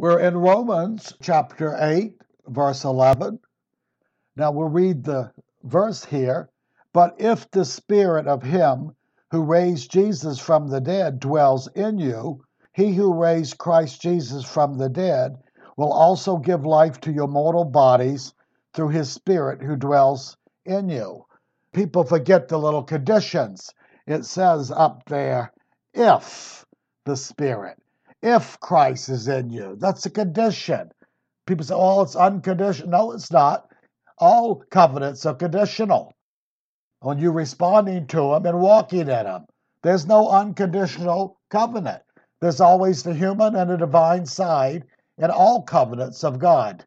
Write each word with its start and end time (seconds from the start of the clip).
We're 0.00 0.20
in 0.20 0.36
Romans 0.36 1.12
chapter 1.20 1.76
8, 1.76 2.12
verse 2.46 2.84
11. 2.84 3.40
Now 4.36 4.52
we'll 4.52 4.68
read 4.68 5.02
the 5.02 5.32
verse 5.64 6.04
here. 6.04 6.50
But 6.92 7.16
if 7.18 7.50
the 7.50 7.64
spirit 7.64 8.28
of 8.28 8.44
him 8.44 8.94
who 9.32 9.42
raised 9.42 9.90
Jesus 9.90 10.38
from 10.38 10.68
the 10.68 10.80
dead 10.80 11.18
dwells 11.18 11.66
in 11.74 11.98
you, 11.98 12.44
he 12.72 12.94
who 12.94 13.12
raised 13.12 13.58
Christ 13.58 14.00
Jesus 14.00 14.44
from 14.44 14.78
the 14.78 14.88
dead 14.88 15.36
will 15.76 15.92
also 15.92 16.36
give 16.36 16.64
life 16.64 17.00
to 17.00 17.12
your 17.12 17.26
mortal 17.26 17.64
bodies 17.64 18.32
through 18.74 18.90
his 18.90 19.10
spirit 19.10 19.60
who 19.60 19.74
dwells 19.74 20.36
in 20.64 20.88
you. 20.88 21.26
People 21.72 22.04
forget 22.04 22.46
the 22.46 22.58
little 22.58 22.84
conditions. 22.84 23.74
It 24.06 24.24
says 24.24 24.70
up 24.70 25.02
there, 25.06 25.52
if 25.92 26.64
the 27.04 27.16
spirit, 27.16 27.82
if 28.22 28.58
Christ 28.60 29.08
is 29.08 29.28
in 29.28 29.50
you. 29.50 29.76
That's 29.78 30.06
a 30.06 30.10
condition. 30.10 30.90
People 31.46 31.64
say, 31.64 31.74
oh, 31.74 32.02
it's 32.02 32.16
unconditional. 32.16 32.90
No, 32.90 33.12
it's 33.12 33.30
not. 33.32 33.70
All 34.18 34.62
covenants 34.70 35.24
are 35.26 35.34
conditional. 35.34 36.12
on 37.02 37.18
you're 37.18 37.32
responding 37.32 38.06
to 38.08 38.16
them 38.16 38.46
and 38.46 38.60
walking 38.60 39.00
in 39.00 39.06
them, 39.06 39.46
there's 39.82 40.06
no 40.06 40.28
unconditional 40.28 41.38
covenant. 41.50 42.02
There's 42.40 42.60
always 42.60 43.02
the 43.02 43.14
human 43.14 43.54
and 43.56 43.70
the 43.70 43.76
divine 43.76 44.26
side 44.26 44.84
in 45.18 45.30
all 45.30 45.62
covenants 45.62 46.24
of 46.24 46.38
God. 46.38 46.84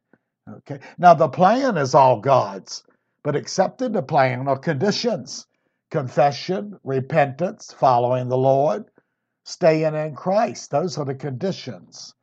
Okay. 0.49 0.79
Now 0.97 1.13
the 1.13 1.29
plan 1.29 1.77
is 1.77 1.95
all 1.95 2.19
God's, 2.19 2.83
but 3.23 3.35
accepting 3.35 3.93
the 3.93 4.01
plan 4.01 4.47
are 4.47 4.57
conditions: 4.57 5.45
confession, 5.91 6.77
repentance, 6.83 7.73
following 7.77 8.27
the 8.27 8.37
Lord, 8.37 8.85
staying 9.43 9.95
in 9.95 10.15
Christ. 10.15 10.71
Those 10.71 10.97
are 10.97 11.05
the 11.05 11.15
conditions. 11.15 12.13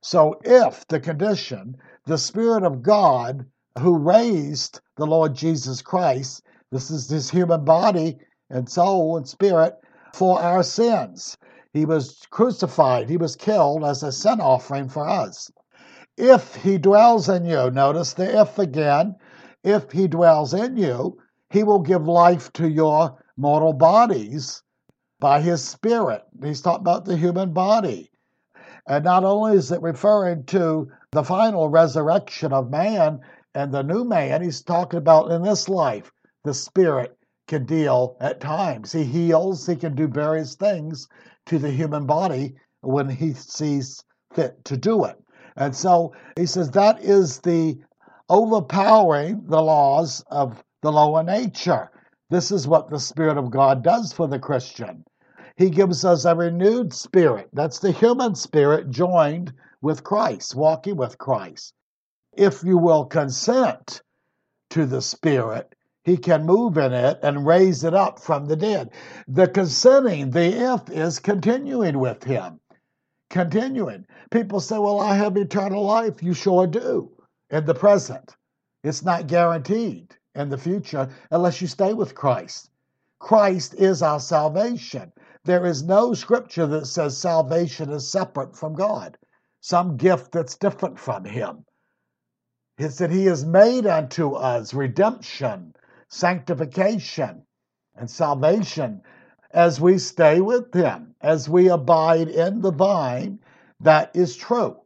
So 0.00 0.38
if 0.44 0.86
the 0.88 1.00
condition, 1.00 1.76
the 2.06 2.18
Spirit 2.18 2.62
of 2.62 2.82
God 2.82 3.46
who 3.78 3.98
raised 3.98 4.80
the 4.96 5.06
Lord 5.06 5.34
Jesus 5.34 5.82
Christ, 5.82 6.42
this 6.70 6.90
is 6.90 7.08
his 7.08 7.30
human 7.30 7.64
body 7.64 8.18
and 8.50 8.68
soul 8.68 9.16
and 9.16 9.28
spirit 9.28 9.74
for 10.14 10.40
our 10.40 10.62
sins. 10.62 11.36
He 11.72 11.84
was 11.84 12.26
crucified, 12.30 13.08
he 13.08 13.16
was 13.16 13.36
killed 13.36 13.84
as 13.84 14.02
a 14.02 14.12
sin 14.12 14.40
offering 14.40 14.88
for 14.88 15.08
us. 15.08 15.50
If 16.16 16.56
he 16.56 16.78
dwells 16.78 17.28
in 17.28 17.44
you, 17.44 17.70
notice 17.70 18.14
the 18.14 18.40
if 18.40 18.58
again, 18.58 19.16
if 19.62 19.92
he 19.92 20.08
dwells 20.08 20.54
in 20.54 20.76
you, 20.76 21.18
he 21.50 21.62
will 21.62 21.80
give 21.80 22.06
life 22.06 22.52
to 22.54 22.68
your 22.68 23.22
mortal 23.36 23.72
bodies 23.72 24.62
by 25.20 25.40
his 25.40 25.64
spirit. 25.64 26.22
He's 26.42 26.60
talking 26.60 26.80
about 26.80 27.04
the 27.04 27.16
human 27.16 27.52
body. 27.52 28.10
And 28.86 29.04
not 29.04 29.24
only 29.24 29.56
is 29.56 29.70
it 29.72 29.82
referring 29.82 30.44
to 30.46 30.90
the 31.12 31.22
final 31.22 31.68
resurrection 31.68 32.52
of 32.52 32.70
man 32.70 33.20
and 33.54 33.72
the 33.72 33.82
new 33.82 34.04
man, 34.04 34.42
he's 34.42 34.62
talking 34.62 34.98
about 34.98 35.30
in 35.30 35.42
this 35.42 35.68
life, 35.68 36.10
the 36.44 36.54
spirit 36.54 37.16
can 37.48 37.64
deal 37.64 38.16
at 38.20 38.40
times. 38.40 38.92
He 38.92 39.04
heals, 39.04 39.66
he 39.66 39.76
can 39.76 39.94
do 39.94 40.06
various 40.06 40.54
things 40.54 41.08
to 41.46 41.58
the 41.58 41.70
human 41.70 42.06
body 42.06 42.54
when 42.80 43.08
he 43.08 43.32
sees 43.34 44.04
fit 44.32 44.64
to 44.66 44.76
do 44.76 45.04
it. 45.04 45.16
And 45.56 45.74
so 45.74 46.14
he 46.36 46.46
says 46.46 46.70
that 46.70 47.02
is 47.02 47.40
the 47.40 47.78
overpowering 48.28 49.44
the 49.46 49.60
laws 49.60 50.22
of 50.30 50.62
the 50.82 50.92
lower 50.92 51.22
nature. 51.22 51.90
This 52.30 52.52
is 52.52 52.68
what 52.68 52.90
the 52.90 53.00
Spirit 53.00 53.38
of 53.38 53.50
God 53.50 53.82
does 53.82 54.12
for 54.12 54.28
the 54.28 54.38
Christian. 54.38 55.04
He 55.58 55.70
gives 55.70 56.04
us 56.04 56.24
a 56.24 56.36
renewed 56.36 56.94
spirit. 56.94 57.48
That's 57.52 57.80
the 57.80 57.90
human 57.90 58.36
spirit 58.36 58.90
joined 58.90 59.52
with 59.82 60.04
Christ, 60.04 60.54
walking 60.54 60.96
with 60.96 61.18
Christ. 61.18 61.74
If 62.32 62.62
you 62.62 62.78
will 62.78 63.06
consent 63.06 64.02
to 64.70 64.86
the 64.86 65.02
Spirit, 65.02 65.74
He 66.04 66.16
can 66.16 66.46
move 66.46 66.78
in 66.78 66.92
it 66.92 67.18
and 67.24 67.44
raise 67.44 67.82
it 67.82 67.92
up 67.92 68.20
from 68.20 68.46
the 68.46 68.54
dead. 68.54 68.90
The 69.26 69.48
consenting, 69.48 70.30
the 70.30 70.74
if, 70.74 70.90
is 70.90 71.18
continuing 71.18 71.98
with 71.98 72.22
Him. 72.22 72.60
Continuing. 73.28 74.06
People 74.30 74.60
say, 74.60 74.78
Well, 74.78 75.00
I 75.00 75.16
have 75.16 75.36
eternal 75.36 75.82
life. 75.82 76.22
You 76.22 76.34
sure 76.34 76.68
do 76.68 77.10
in 77.50 77.64
the 77.64 77.74
present. 77.74 78.36
It's 78.84 79.04
not 79.04 79.26
guaranteed 79.26 80.14
in 80.36 80.50
the 80.50 80.58
future 80.58 81.08
unless 81.32 81.60
you 81.60 81.66
stay 81.66 81.94
with 81.94 82.14
Christ. 82.14 82.70
Christ 83.18 83.74
is 83.74 84.02
our 84.02 84.20
salvation. 84.20 85.12
There 85.48 85.64
is 85.64 85.82
no 85.82 86.12
scripture 86.12 86.66
that 86.66 86.84
says 86.88 87.16
salvation 87.16 87.88
is 87.88 88.12
separate 88.12 88.54
from 88.54 88.74
God, 88.74 89.16
some 89.62 89.96
gift 89.96 90.30
that's 90.30 90.56
different 90.56 90.98
from 90.98 91.24
Him. 91.24 91.64
It 92.76 92.90
said 92.90 93.10
He 93.10 93.24
has 93.24 93.46
made 93.46 93.86
unto 93.86 94.32
us 94.32 94.74
redemption, 94.74 95.74
sanctification, 96.08 97.46
and 97.96 98.10
salvation 98.10 99.00
as 99.50 99.80
we 99.80 99.96
stay 99.96 100.42
with 100.42 100.74
Him, 100.74 101.14
as 101.22 101.48
we 101.48 101.70
abide 101.70 102.28
in 102.28 102.60
the 102.60 102.70
vine. 102.70 103.38
That 103.80 104.14
is 104.14 104.36
true. 104.36 104.76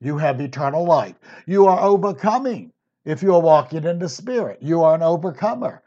You 0.00 0.16
have 0.16 0.40
eternal 0.40 0.86
life. 0.86 1.16
You 1.46 1.66
are 1.66 1.80
overcoming 1.80 2.72
if 3.04 3.22
you 3.22 3.34
are 3.34 3.42
walking 3.42 3.84
in 3.84 3.98
the 3.98 4.08
Spirit. 4.08 4.62
You 4.62 4.84
are 4.84 4.94
an 4.94 5.02
overcomer. 5.02 5.82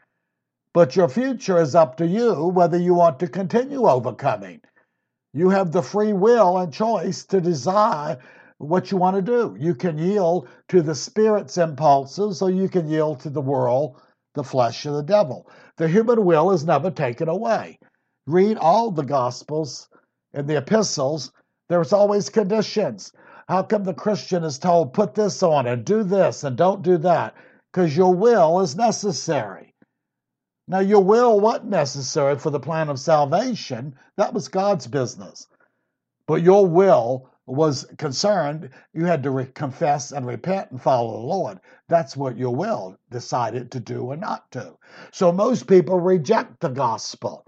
But 0.74 0.96
your 0.96 1.08
future 1.08 1.58
is 1.58 1.74
up 1.74 1.96
to 1.98 2.06
you 2.06 2.48
whether 2.48 2.78
you 2.78 2.94
want 2.94 3.18
to 3.20 3.28
continue 3.28 3.86
overcoming. 3.86 4.60
You 5.34 5.50
have 5.50 5.72
the 5.72 5.82
free 5.82 6.12
will 6.12 6.58
and 6.58 6.72
choice 6.72 7.24
to 7.26 7.40
desire 7.40 8.18
what 8.58 8.90
you 8.90 8.96
want 8.96 9.16
to 9.16 9.22
do. 9.22 9.56
You 9.58 9.74
can 9.74 9.98
yield 9.98 10.48
to 10.68 10.82
the 10.82 10.94
Spirit's 10.94 11.58
impulses, 11.58 12.42
or 12.42 12.50
you 12.50 12.68
can 12.68 12.88
yield 12.88 13.20
to 13.20 13.30
the 13.30 13.40
world, 13.40 14.00
the 14.34 14.44
flesh, 14.44 14.86
and 14.86 14.94
the 14.94 15.02
devil. 15.02 15.48
The 15.76 15.88
human 15.88 16.24
will 16.24 16.52
is 16.52 16.64
never 16.64 16.90
taken 16.90 17.28
away. 17.28 17.78
Read 18.26 18.56
all 18.58 18.90
the 18.90 19.04
Gospels 19.04 19.88
and 20.32 20.48
the 20.48 20.58
epistles, 20.58 21.32
there's 21.68 21.92
always 21.92 22.28
conditions. 22.28 23.12
How 23.48 23.62
come 23.62 23.84
the 23.84 23.94
Christian 23.94 24.44
is 24.44 24.58
told, 24.58 24.94
put 24.94 25.14
this 25.14 25.42
on 25.42 25.66
and 25.66 25.84
do 25.84 26.02
this 26.02 26.44
and 26.44 26.56
don't 26.56 26.82
do 26.82 26.98
that? 26.98 27.34
Because 27.72 27.96
your 27.96 28.14
will 28.14 28.60
is 28.60 28.76
necessary. 28.76 29.71
Now, 30.68 30.80
your 30.80 31.02
will 31.02 31.40
wasn't 31.40 31.70
necessary 31.70 32.38
for 32.38 32.50
the 32.50 32.60
plan 32.60 32.88
of 32.88 33.00
salvation, 33.00 33.96
that 34.16 34.32
was 34.32 34.48
God's 34.48 34.86
business. 34.86 35.48
But 36.26 36.42
your 36.42 36.66
will 36.66 37.30
was 37.46 37.84
concerned, 37.98 38.70
you 38.92 39.04
had 39.04 39.24
to 39.24 39.30
re- 39.30 39.46
confess 39.46 40.12
and 40.12 40.26
repent 40.26 40.70
and 40.70 40.80
follow 40.80 41.12
the 41.12 41.26
Lord. 41.26 41.60
That's 41.88 42.16
what 42.16 42.38
your 42.38 42.54
will 42.54 42.96
decided 43.10 43.72
to 43.72 43.80
do 43.80 44.02
or 44.04 44.16
not 44.16 44.50
to. 44.52 44.78
So 45.10 45.32
most 45.32 45.66
people 45.66 45.98
reject 45.98 46.60
the 46.60 46.68
gospel 46.68 47.44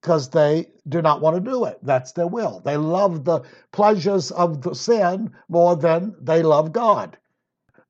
because 0.00 0.30
they 0.30 0.70
do 0.88 1.02
not 1.02 1.20
want 1.20 1.36
to 1.36 1.50
do 1.50 1.64
it. 1.64 1.78
That's 1.82 2.12
their 2.12 2.26
will. 2.28 2.60
They 2.60 2.76
love 2.76 3.24
the 3.24 3.40
pleasures 3.72 4.30
of 4.30 4.62
the 4.62 4.74
sin 4.74 5.32
more 5.48 5.76
than 5.76 6.14
they 6.20 6.42
love 6.42 6.72
God. 6.72 7.18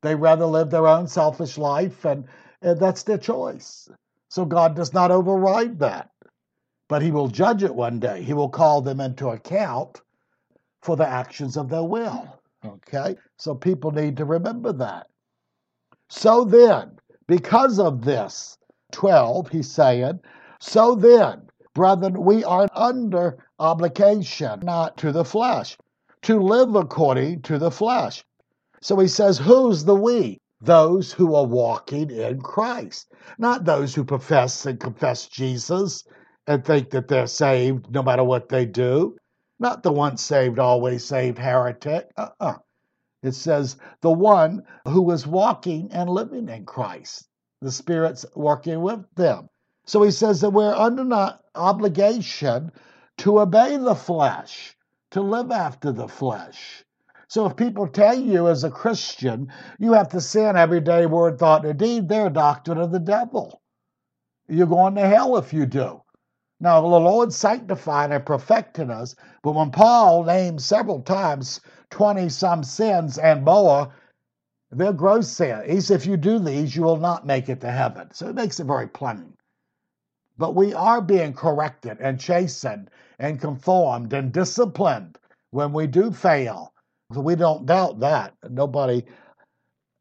They 0.02 0.14
rather 0.14 0.46
live 0.46 0.70
their 0.70 0.86
own 0.86 1.08
selfish 1.08 1.58
life, 1.58 2.04
and, 2.04 2.24
and 2.62 2.78
that's 2.78 3.02
their 3.02 3.18
choice. 3.18 3.88
So 4.34 4.44
God 4.44 4.74
does 4.74 4.92
not 4.92 5.12
override 5.12 5.78
that. 5.78 6.10
But 6.88 7.02
He 7.02 7.12
will 7.12 7.28
judge 7.28 7.62
it 7.62 7.72
one 7.72 8.00
day. 8.00 8.20
He 8.20 8.32
will 8.32 8.48
call 8.48 8.82
them 8.82 8.98
into 8.98 9.28
account 9.28 10.00
for 10.82 10.96
the 10.96 11.06
actions 11.06 11.56
of 11.56 11.68
their 11.68 11.84
will. 11.84 12.40
Okay? 12.66 13.14
So 13.38 13.54
people 13.54 13.92
need 13.92 14.16
to 14.16 14.24
remember 14.24 14.72
that. 14.72 15.06
So 16.08 16.44
then, 16.44 16.98
because 17.28 17.78
of 17.78 18.04
this, 18.04 18.58
12, 18.90 19.50
he's 19.50 19.70
saying, 19.70 20.18
so 20.58 20.96
then, 20.96 21.42
brethren, 21.72 22.20
we 22.20 22.42
are 22.42 22.66
under 22.74 23.38
obligation, 23.60 24.58
not 24.64 24.96
to 24.96 25.12
the 25.12 25.24
flesh, 25.24 25.78
to 26.22 26.40
live 26.40 26.74
according 26.74 27.42
to 27.42 27.56
the 27.56 27.70
flesh. 27.70 28.24
So 28.82 28.98
he 28.98 29.06
says, 29.06 29.38
who's 29.38 29.84
the 29.84 29.94
we? 29.94 30.40
Those 30.64 31.12
who 31.12 31.34
are 31.34 31.46
walking 31.46 32.10
in 32.10 32.40
Christ, 32.40 33.12
not 33.38 33.64
those 33.64 33.94
who 33.94 34.04
profess 34.04 34.66
and 34.66 34.80
confess 34.80 35.26
Jesus 35.26 36.04
and 36.46 36.64
think 36.64 36.90
that 36.90 37.08
they're 37.08 37.26
saved 37.26 37.90
no 37.90 38.02
matter 38.02 38.24
what 38.24 38.48
they 38.48 38.66
do, 38.66 39.16
not 39.58 39.82
the 39.82 39.92
once 39.92 40.22
saved, 40.22 40.58
always 40.58 41.04
saved 41.04 41.38
heretic. 41.38 42.10
Uh-uh. 42.16 42.56
It 43.22 43.32
says 43.32 43.76
the 44.02 44.10
one 44.10 44.64
who 44.86 45.10
is 45.10 45.26
walking 45.26 45.90
and 45.92 46.10
living 46.10 46.48
in 46.48 46.66
Christ. 46.66 47.26
The 47.62 47.72
Spirit's 47.72 48.26
working 48.34 48.82
with 48.82 49.02
them. 49.14 49.48
So 49.86 50.02
he 50.02 50.10
says 50.10 50.40
that 50.42 50.50
we're 50.50 50.74
under 50.74 51.02
an 51.02 51.32
obligation 51.54 52.72
to 53.18 53.40
obey 53.40 53.76
the 53.76 53.94
flesh, 53.94 54.76
to 55.12 55.22
live 55.22 55.50
after 55.50 55.92
the 55.92 56.08
flesh. 56.08 56.83
So 57.34 57.46
if 57.46 57.56
people 57.56 57.88
tell 57.88 58.16
you 58.16 58.46
as 58.46 58.62
a 58.62 58.70
Christian 58.70 59.52
you 59.80 59.92
have 59.94 60.08
to 60.10 60.20
sin 60.20 60.54
every 60.54 60.80
day, 60.80 61.04
word, 61.06 61.36
thought, 61.36 61.66
and 61.66 61.76
deed, 61.76 62.08
they're 62.08 62.28
a 62.28 62.30
doctrine 62.30 62.78
of 62.78 62.92
the 62.92 63.00
devil. 63.00 63.60
You're 64.46 64.68
going 64.68 64.94
to 64.94 65.08
hell 65.08 65.36
if 65.36 65.52
you 65.52 65.66
do. 65.66 66.00
Now, 66.60 66.80
the 66.80 66.86
Lord 66.86 67.32
sanctified 67.32 68.12
and 68.12 68.24
perfected 68.24 68.88
us, 68.88 69.16
but 69.42 69.56
when 69.56 69.72
Paul 69.72 70.22
names 70.22 70.64
several 70.64 71.02
times 71.02 71.60
20 71.90 72.28
some 72.28 72.62
sins 72.62 73.18
and 73.18 73.44
more, 73.44 73.92
they're 74.70 74.92
gross 74.92 75.28
sin. 75.28 75.64
He 75.66 75.80
says, 75.80 75.90
if 75.90 76.06
you 76.06 76.16
do 76.16 76.38
these, 76.38 76.76
you 76.76 76.84
will 76.84 76.98
not 76.98 77.26
make 77.26 77.48
it 77.48 77.60
to 77.62 77.70
heaven. 77.72 78.10
So 78.12 78.28
it 78.28 78.36
makes 78.36 78.60
it 78.60 78.68
very 78.68 78.86
plain. 78.86 79.34
But 80.38 80.54
we 80.54 80.72
are 80.72 81.00
being 81.00 81.32
corrected 81.32 81.98
and 81.98 82.20
chastened 82.20 82.90
and 83.18 83.40
conformed 83.40 84.12
and 84.12 84.32
disciplined 84.32 85.18
when 85.50 85.72
we 85.72 85.88
do 85.88 86.12
fail. 86.12 86.73
We 87.16 87.36
don't 87.36 87.66
doubt 87.66 88.00
that. 88.00 88.34
Nobody 88.48 89.04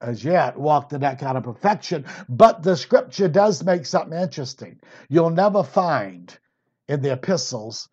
as 0.02 0.24
yet 0.24 0.58
walked 0.58 0.94
in 0.94 1.02
that 1.02 1.20
kind 1.20 1.38
of 1.38 1.44
perfection. 1.44 2.06
But 2.28 2.62
the 2.62 2.76
scripture 2.76 3.30
does 3.30 3.64
make 3.64 3.86
something 3.86 4.18
interesting. 4.20 4.80
You'll 5.10 5.30
never 5.30 5.64
find 5.64 6.38
in 6.88 7.02
the 7.02 7.14
epistles 7.14 7.90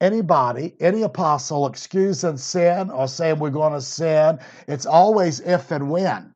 anybody, 0.00 0.74
any 0.80 1.02
apostle 1.02 1.66
excusing 1.66 2.36
sin 2.36 2.90
or 2.90 3.08
saying 3.08 3.38
we're 3.38 3.50
going 3.50 3.72
to 3.72 3.80
sin. 3.80 4.40
It's 4.66 4.86
always 4.86 5.40
if 5.40 5.70
and 5.70 5.90
when. 5.90 6.34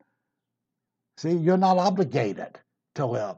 See, 1.17 1.33
you're 1.33 1.57
not 1.57 1.77
obligated 1.77 2.59
to 2.95 3.05
live. 3.05 3.37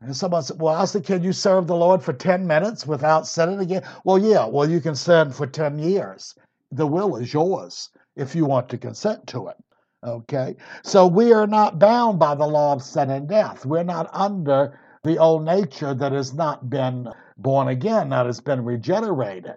And 0.00 0.16
someone 0.16 0.42
said, 0.42 0.60
Well, 0.60 0.74
I 0.74 0.84
said, 0.84 1.04
Can 1.04 1.22
you 1.22 1.32
serve 1.32 1.66
the 1.66 1.76
Lord 1.76 2.02
for 2.02 2.12
10 2.12 2.46
minutes 2.46 2.86
without 2.86 3.26
sinning 3.26 3.60
again? 3.60 3.82
Well, 4.04 4.18
yeah, 4.18 4.46
well, 4.46 4.68
you 4.68 4.80
can 4.80 4.94
sin 4.94 5.30
for 5.30 5.46
10 5.46 5.78
years. 5.78 6.34
The 6.72 6.86
will 6.86 7.16
is 7.16 7.32
yours 7.32 7.90
if 8.16 8.34
you 8.34 8.46
want 8.46 8.68
to 8.70 8.78
consent 8.78 9.26
to 9.28 9.48
it. 9.48 9.56
Okay? 10.04 10.56
So 10.82 11.06
we 11.06 11.32
are 11.32 11.46
not 11.46 11.78
bound 11.78 12.18
by 12.18 12.34
the 12.34 12.46
law 12.46 12.72
of 12.72 12.82
sin 12.82 13.10
and 13.10 13.28
death. 13.28 13.66
We're 13.66 13.82
not 13.82 14.08
under 14.12 14.78
the 15.04 15.18
old 15.18 15.44
nature 15.44 15.94
that 15.94 16.12
has 16.12 16.34
not 16.34 16.68
been 16.68 17.08
born 17.36 17.68
again, 17.68 18.10
that 18.10 18.26
has 18.26 18.40
been 18.40 18.64
regenerated. 18.64 19.56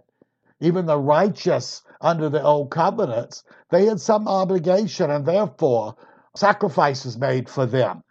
Even 0.59 0.85
the 0.85 0.97
righteous 0.97 1.81
under 2.01 2.29
the 2.29 2.43
old 2.43 2.69
covenants, 2.69 3.43
they 3.69 3.85
had 3.85 3.99
some 3.99 4.27
obligation 4.27 5.09
and 5.09 5.25
therefore 5.25 5.95
sacrifices 6.35 7.17
made 7.17 7.49
for 7.49 7.65
them 7.65 8.03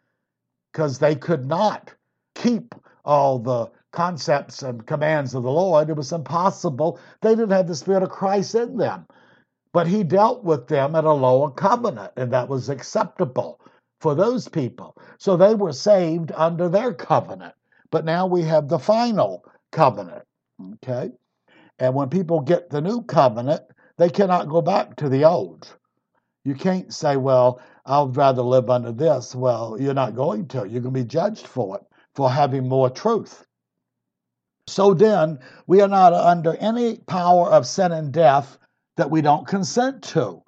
because 0.73 0.99
they 0.99 1.15
could 1.15 1.47
not 1.47 1.95
keep 2.35 2.75
all 3.05 3.39
the 3.39 3.71
concepts 3.93 4.63
and 4.63 4.87
commands 4.87 5.35
of 5.35 5.43
the 5.43 5.51
Lord. 5.51 5.89
It 5.91 5.97
was 5.97 6.13
impossible. 6.13 7.01
They 7.23 7.31
didn't 7.31 7.51
have 7.51 7.69
the 7.69 7.75
Spirit 7.75 8.03
of 8.03 8.11
Christ 8.11 8.55
in 8.55 8.77
them. 8.77 9.07
But 9.73 9.87
He 9.87 10.05
dealt 10.05 10.45
with 10.45 10.67
them 10.69 10.95
at 10.95 11.05
a 11.05 11.13
lower 11.13 11.51
covenant, 11.51 12.13
and 12.17 12.33
that 12.33 12.49
was 12.49 12.69
acceptable 12.69 13.61
for 14.01 14.15
those 14.15 14.49
people. 14.49 14.97
So 15.19 15.37
they 15.37 15.55
were 15.55 15.73
saved 15.73 16.33
under 16.35 16.69
their 16.69 16.95
covenant. 16.95 17.55
But 17.91 18.05
now 18.05 18.27
we 18.27 18.43
have 18.43 18.69
the 18.69 18.79
final 18.79 19.45
covenant. 19.73 20.25
Okay? 20.75 21.13
And 21.79 21.95
when 21.95 22.09
people 22.09 22.41
get 22.41 22.71
the 22.71 22.81
new 22.81 23.03
covenant, 23.03 23.63
they 23.97 24.11
cannot 24.11 24.49
go 24.49 24.63
back 24.63 24.97
to 24.97 25.09
the 25.09 25.25
old. 25.25 25.77
You 26.45 26.55
can't 26.55 26.93
say, 26.93 27.17
well, 27.17 27.61
I'd 27.85 28.17
rather 28.17 28.43
live 28.43 28.71
under 28.71 28.93
this. 28.93 29.35
Well, 29.35 29.77
you're 29.81 29.95
not 29.95 30.15
going 30.15 30.49
to. 30.49 30.59
You're 30.59 30.83
going 30.83 30.95
to 30.95 31.03
be 31.03 31.05
judged 31.05 31.47
for 31.47 31.77
it, 31.77 31.83
for 32.15 32.31
having 32.31 32.69
more 32.69 32.91
truth. 32.91 33.45
So 34.69 34.95
then, 34.95 35.39
we 35.67 35.81
are 35.81 35.89
not 35.89 36.13
under 36.13 36.55
any 36.57 36.99
power 37.07 37.51
of 37.51 37.67
sin 37.67 37.93
and 37.93 38.13
death 38.13 38.59
that 38.97 39.11
we 39.11 39.23
don't 39.23 39.47
consent 39.47 40.03
to. 40.03 40.43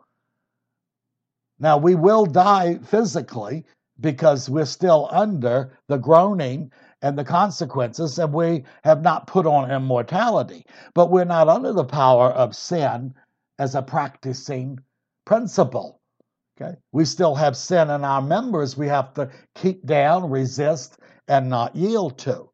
Now, 1.59 1.79
we 1.79 1.95
will 1.95 2.27
die 2.27 2.79
physically 2.79 3.65
because 4.01 4.49
we're 4.49 4.65
still 4.65 5.09
under 5.11 5.77
the 5.89 5.99
groaning 5.99 6.73
and 7.03 7.19
the 7.19 7.25
consequences, 7.25 8.19
and 8.19 8.33
we 8.33 8.65
have 8.85 9.03
not 9.03 9.27
put 9.27 9.47
on 9.47 9.71
immortality. 9.71 10.67
But 10.95 11.11
we're 11.11 11.25
not 11.25 11.49
under 11.49 11.73
the 11.73 11.85
power 11.85 12.31
of 12.31 12.55
sin 12.55 13.15
as 13.59 13.75
a 13.75 13.83
practicing 13.83 14.79
principle. 15.25 16.01
Okay? 16.61 16.77
We 16.93 17.05
still 17.05 17.35
have 17.35 17.57
sin 17.57 17.89
in 17.91 18.05
our 18.05 18.21
members 18.21 18.77
we 18.77 18.89
have 18.89 19.15
to 19.15 19.31
keep 19.55 19.87
down, 19.87 20.29
resist, 20.29 20.99
and 21.29 21.49
not 21.49 21.75
yield 21.75 22.19
to. 22.19 22.50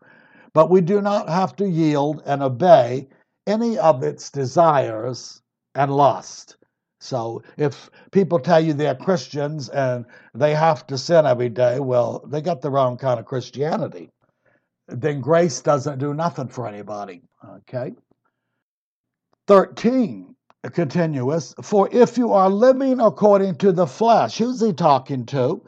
But 0.56 0.70
we 0.70 0.80
do 0.80 1.02
not 1.02 1.28
have 1.28 1.54
to 1.56 1.68
yield 1.68 2.22
and 2.24 2.42
obey 2.42 3.08
any 3.46 3.76
of 3.76 4.02
its 4.02 4.30
desires 4.30 5.42
and 5.74 5.94
lust. 5.94 6.56
So 6.98 7.42
if 7.58 7.90
people 8.10 8.38
tell 8.38 8.58
you 8.58 8.72
they're 8.72 8.94
Christians 8.94 9.68
and 9.68 10.06
they 10.32 10.54
have 10.54 10.86
to 10.86 10.96
sin 10.96 11.26
every 11.26 11.50
day, 11.50 11.78
well, 11.78 12.24
they 12.26 12.40
got 12.40 12.62
the 12.62 12.70
wrong 12.70 12.96
kind 12.96 13.20
of 13.20 13.26
Christianity. 13.26 14.08
Then 14.88 15.20
grace 15.20 15.60
doesn't 15.60 15.98
do 15.98 16.14
nothing 16.14 16.48
for 16.48 16.66
anybody. 16.66 17.20
Okay? 17.46 17.92
13, 19.48 20.34
continuous. 20.72 21.54
For 21.60 21.86
if 21.92 22.16
you 22.16 22.32
are 22.32 22.48
living 22.48 22.98
according 22.98 23.56
to 23.56 23.72
the 23.72 23.86
flesh, 23.86 24.38
who's 24.38 24.62
he 24.62 24.72
talking 24.72 25.26
to? 25.26 25.62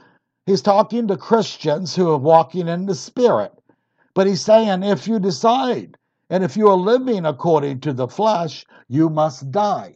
He's 0.46 0.62
talking 0.62 1.08
to 1.08 1.18
Christians 1.18 1.94
who 1.94 2.10
are 2.10 2.16
walking 2.16 2.68
in 2.68 2.86
the 2.86 2.94
Spirit. 2.94 3.52
But 4.18 4.26
he's 4.26 4.40
saying 4.40 4.82
if 4.82 5.06
you 5.06 5.20
decide 5.20 5.96
and 6.28 6.42
if 6.42 6.56
you 6.56 6.66
are 6.70 6.76
living 6.76 7.24
according 7.24 7.78
to 7.82 7.92
the 7.92 8.08
flesh, 8.08 8.66
you 8.88 9.08
must 9.08 9.52
die 9.52 9.94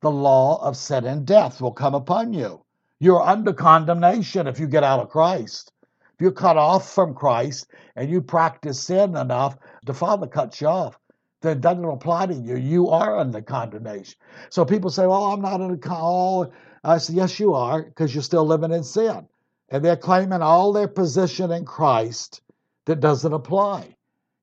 the 0.00 0.10
law 0.10 0.56
of 0.64 0.74
sin 0.74 1.04
and 1.04 1.26
death 1.26 1.60
will 1.60 1.72
come 1.72 1.94
upon 1.94 2.32
you. 2.32 2.64
You're 2.98 3.20
under 3.20 3.52
condemnation 3.52 4.46
if 4.46 4.58
you 4.58 4.66
get 4.66 4.84
out 4.84 5.00
of 5.00 5.10
Christ. 5.10 5.70
If 6.14 6.22
you're 6.22 6.32
cut 6.32 6.56
off 6.56 6.94
from 6.94 7.12
Christ 7.12 7.66
and 7.94 8.08
you 8.08 8.22
practice 8.22 8.80
sin 8.80 9.14
enough, 9.14 9.58
the 9.84 9.92
Father 9.92 10.26
cuts 10.26 10.62
you 10.62 10.68
off. 10.68 10.98
Then 11.42 11.58
it 11.58 11.60
doesn't 11.60 11.84
apply 11.84 12.24
to 12.24 12.34
you. 12.34 12.56
You 12.56 12.88
are 12.88 13.18
under 13.18 13.42
condemnation. 13.42 14.18
So 14.48 14.64
people 14.64 14.88
say, 14.88 15.06
Well, 15.06 15.24
I'm 15.26 15.42
not 15.42 15.60
under 15.60 15.76
call. 15.76 16.46
Oh, 16.46 16.52
I 16.90 16.96
say, 16.96 17.12
Yes, 17.12 17.38
you 17.38 17.52
are, 17.52 17.82
because 17.82 18.14
you're 18.14 18.22
still 18.22 18.46
living 18.46 18.72
in 18.72 18.82
sin. 18.82 19.28
And 19.68 19.84
they're 19.84 19.94
claiming 19.94 20.40
all 20.40 20.72
their 20.72 20.88
position 20.88 21.50
in 21.50 21.66
Christ 21.66 22.40
that 22.86 23.00
doesn't 23.00 23.32
apply 23.32 23.96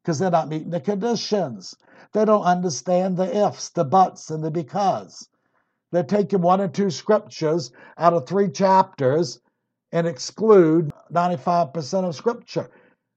because 0.04 0.20
they're 0.20 0.32
not 0.32 0.50
meeting 0.50 0.72
the 0.72 0.80
conditions. 0.82 1.76
They 2.14 2.26
don't 2.26 2.44
understand 2.44 3.18
the 3.18 3.48
ifs, 3.48 3.70
the 3.70 3.86
buts, 3.86 4.30
and 4.32 4.44
the 4.44 4.52
because. 4.52 5.28
They're 5.92 6.04
taking 6.04 6.42
one 6.42 6.62
or 6.62 6.68
two 6.68 6.90
scriptures 6.90 7.72
out 7.98 8.14
of 8.14 8.28
three 8.28 8.50
chapters 8.50 9.40
and 9.94 10.08
exclude 10.08 10.92
95% 11.14 12.06
of 12.06 12.16
scripture. 12.16 12.70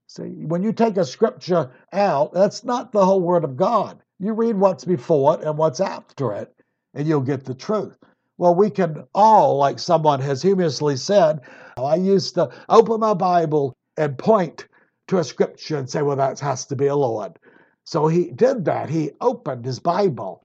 See, 0.09 0.45
when 0.47 0.63
you 0.63 0.73
take 0.73 0.97
a 0.97 1.05
scripture 1.05 1.71
out, 1.93 2.33
that's 2.33 2.65
not 2.65 2.93
the 2.93 3.05
whole 3.05 3.21
word 3.21 3.45
of 3.45 3.57
God. 3.57 4.01
You 4.21 4.35
read 4.35 4.57
what's 4.57 4.85
before 4.85 5.37
it 5.39 5.45
and 5.47 5.59
what's 5.59 5.81
after 5.81 6.33
it, 6.35 6.55
and 6.95 7.09
you'll 7.09 7.21
get 7.23 7.45
the 7.45 7.55
truth. 7.55 7.99
Well, 8.39 8.55
we 8.55 8.71
can 8.71 9.05
all, 9.15 9.59
like 9.59 9.79
someone 9.79 10.21
has 10.21 10.43
humorously 10.43 10.97
said, 10.97 11.41
oh, 11.77 11.85
I 11.85 11.97
used 11.97 12.35
to 12.37 12.50
open 12.69 13.00
my 13.00 13.15
Bible 13.15 13.75
and 13.99 14.19
point 14.19 14.67
to 15.11 15.19
a 15.19 15.25
scripture 15.25 15.76
and 15.76 15.90
say, 15.90 16.02
well, 16.02 16.17
that 16.17 16.40
has 16.40 16.67
to 16.67 16.76
be 16.76 16.87
a 16.87 16.97
Lord. 16.97 17.38
So 17.85 18.07
he 18.07 18.31
did 18.31 18.64
that. 18.64 18.88
He 18.88 19.12
opened 19.21 19.64
his 19.64 19.79
Bible 19.79 20.43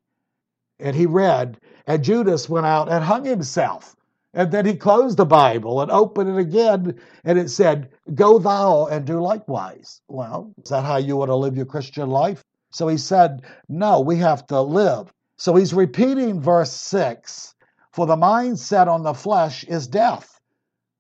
and 0.80 0.96
he 0.96 1.06
read, 1.06 1.60
and 1.88 2.04
Judas 2.04 2.50
went 2.50 2.66
out 2.66 2.92
and 2.92 3.04
hung 3.04 3.26
himself. 3.26 3.96
And 4.34 4.52
then 4.52 4.66
he 4.66 4.76
closed 4.76 5.18
the 5.18 5.26
Bible 5.26 5.82
and 5.82 5.90
opened 5.90 6.30
it 6.30 6.38
again, 6.38 7.00
and 7.24 7.40
it 7.40 7.50
said, 7.50 7.90
Go 8.14 8.38
thou 8.38 8.88
and 8.88 9.06
do 9.06 9.22
likewise. 9.22 10.02
Well, 10.10 10.52
is 10.62 10.70
that 10.70 10.84
how 10.84 10.98
you 10.98 11.16
want 11.16 11.30
to 11.30 11.36
live 11.36 11.56
your 11.56 11.66
Christian 11.66 12.10
life? 12.10 12.44
So 12.72 12.90
he 12.90 12.98
said, 12.98 13.44
No, 13.70 14.02
we 14.02 14.18
have 14.18 14.46
to 14.48 14.60
live. 14.62 15.14
So 15.38 15.56
he's 15.56 15.74
repeating 15.74 16.42
verse 16.42 16.72
6 16.72 17.56
For 17.94 18.06
the 18.06 18.18
mind 18.18 18.60
set 18.60 18.90
on 18.90 19.04
the 19.04 19.14
flesh 19.14 19.64
is 19.64 19.88
death. 19.88 20.35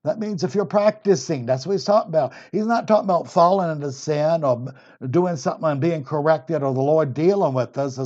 That 0.05 0.19
means 0.19 0.43
if 0.43 0.53
you're 0.53 0.65
practicing, 0.65 1.47
that's 1.47 1.65
what 1.65 1.73
he's 1.73 1.83
talking 1.83 2.09
about. 2.09 2.33
He's 2.51 2.67
not 2.67 2.87
talking 2.87 3.05
about 3.05 3.29
falling 3.29 3.71
into 3.71 3.91
sin 3.91 4.43
or 4.43 4.73
doing 5.09 5.35
something 5.35 5.67
and 5.67 5.81
being 5.81 6.03
corrected 6.03 6.61
or 6.61 6.73
the 6.73 6.81
Lord 6.81 7.15
dealing 7.15 7.55
with 7.55 7.75
us. 7.77 7.97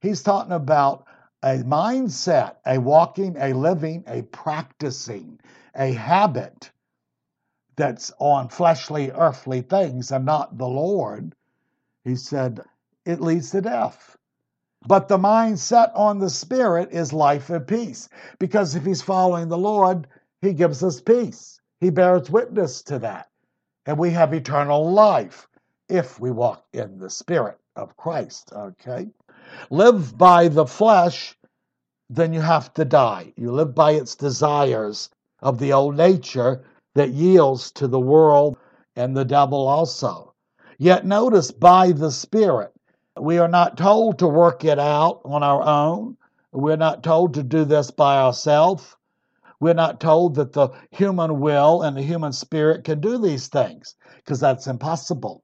He's 0.00 0.22
talking 0.22 0.52
about 0.52 1.04
a 1.42 1.58
mindset, 1.58 2.56
a 2.64 2.78
walking, 2.78 3.36
a 3.38 3.52
living, 3.52 4.02
a 4.06 4.22
practicing, 4.22 5.38
a 5.74 5.92
habit 5.92 6.70
that's 7.76 8.10
on 8.18 8.48
fleshly, 8.48 9.10
earthly 9.10 9.60
things 9.60 10.10
and 10.12 10.24
not 10.24 10.56
the 10.56 10.66
Lord. 10.66 11.34
He 12.02 12.16
said 12.16 12.60
it 13.04 13.20
leads 13.20 13.50
to 13.50 13.60
death. 13.60 14.16
But 14.86 15.08
the 15.08 15.18
mindset 15.18 15.90
on 15.94 16.18
the 16.18 16.30
Spirit 16.30 16.92
is 16.92 17.12
life 17.12 17.50
and 17.50 17.66
peace. 17.66 18.08
Because 18.38 18.74
if 18.74 18.84
he's 18.86 19.02
following 19.02 19.48
the 19.48 19.58
Lord, 19.58 20.06
he 20.46 20.54
gives 20.54 20.82
us 20.82 21.00
peace. 21.00 21.60
He 21.80 21.90
bears 21.90 22.30
witness 22.30 22.82
to 22.84 22.98
that. 23.00 23.28
And 23.84 23.98
we 23.98 24.10
have 24.10 24.32
eternal 24.32 24.90
life 24.90 25.46
if 25.88 26.18
we 26.18 26.30
walk 26.30 26.64
in 26.72 26.98
the 26.98 27.10
Spirit 27.10 27.58
of 27.76 27.96
Christ. 27.96 28.52
Okay? 28.52 29.08
live 29.70 30.16
by 30.16 30.48
the 30.48 30.66
flesh, 30.66 31.36
then 32.10 32.32
you 32.32 32.40
have 32.40 32.72
to 32.74 32.84
die. 32.84 33.32
You 33.36 33.52
live 33.52 33.74
by 33.74 33.92
its 33.92 34.14
desires 34.14 35.10
of 35.40 35.58
the 35.58 35.72
old 35.72 35.96
nature 35.96 36.64
that 36.94 37.10
yields 37.10 37.70
to 37.72 37.88
the 37.88 38.00
world 38.00 38.56
and 38.94 39.16
the 39.16 39.24
devil 39.24 39.66
also. 39.66 40.34
Yet 40.78 41.06
notice 41.06 41.50
by 41.50 41.92
the 41.92 42.10
Spirit. 42.10 42.72
We 43.18 43.38
are 43.38 43.48
not 43.48 43.78
told 43.78 44.18
to 44.18 44.28
work 44.28 44.64
it 44.64 44.78
out 44.78 45.20
on 45.24 45.42
our 45.42 45.62
own. 45.62 46.16
We're 46.52 46.76
not 46.76 47.02
told 47.02 47.34
to 47.34 47.42
do 47.42 47.64
this 47.64 47.90
by 47.90 48.18
ourselves. 48.18 48.96
We're 49.60 49.74
not 49.74 50.00
told 50.00 50.34
that 50.36 50.52
the 50.52 50.68
human 50.90 51.40
will 51.40 51.82
and 51.82 51.96
the 51.96 52.02
human 52.02 52.32
spirit 52.32 52.84
can 52.84 53.00
do 53.00 53.18
these 53.18 53.48
things 53.48 53.94
because 54.16 54.40
that's 54.40 54.66
impossible. 54.66 55.42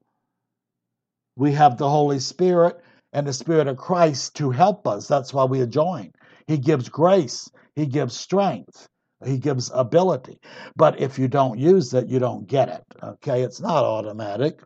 We 1.37 1.52
have 1.52 1.78
the 1.78 1.88
Holy 1.88 2.19
Spirit 2.19 2.76
and 3.12 3.26
the 3.26 3.33
Spirit 3.33 3.69
of 3.69 3.76
Christ 3.76 4.37
to 4.37 4.50
help 4.50 4.87
us. 4.87 5.09
That's 5.09 5.33
why 5.33 5.45
we 5.45 5.61
are 5.61 5.66
joined. 5.66 6.14
He 6.47 6.59
gives 6.59 6.88
grace, 6.88 7.50
He 7.75 7.87
gives 7.87 8.14
strength, 8.14 8.87
He 9.25 9.38
gives 9.38 9.71
ability. 9.73 10.38
But 10.76 11.00
if 11.00 11.19
you 11.19 11.28
don't 11.28 11.59
use 11.59 11.95
it, 11.95 12.09
you 12.09 12.19
don't 12.19 12.47
get 12.47 12.69
it. 12.69 12.85
Okay? 13.02 13.42
It's 13.42 13.61
not 13.61 13.85
automatic. 13.85 14.61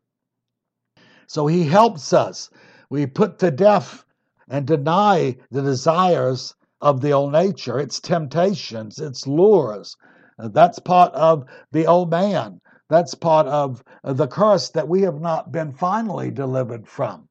So 1.29 1.47
He 1.47 1.65
helps 1.65 2.12
us. 2.12 2.50
We 2.91 3.07
put 3.07 3.38
to 3.41 3.50
death 3.50 4.05
and 4.49 4.67
deny 4.67 5.37
the 5.50 5.62
desires 5.62 6.55
of 6.80 7.00
the 7.00 7.12
old 7.12 7.33
nature, 7.33 7.78
its 7.78 8.00
temptations, 8.00 8.99
its 8.99 9.26
lures. 9.26 9.97
Uh, 10.38 10.49
that's 10.49 10.78
part 10.78 11.12
of 11.14 11.45
the 11.73 11.87
old 11.87 12.11
man. 12.11 12.61
That's 12.88 13.14
part 13.14 13.47
of 13.47 13.83
uh, 14.04 14.12
the 14.12 14.28
curse 14.28 14.71
that 14.71 14.88
we 14.88 15.02
have 15.02 15.21
not 15.21 15.50
been 15.50 15.73
finally 15.73 16.30
delivered 16.30 16.87
from. 16.87 17.28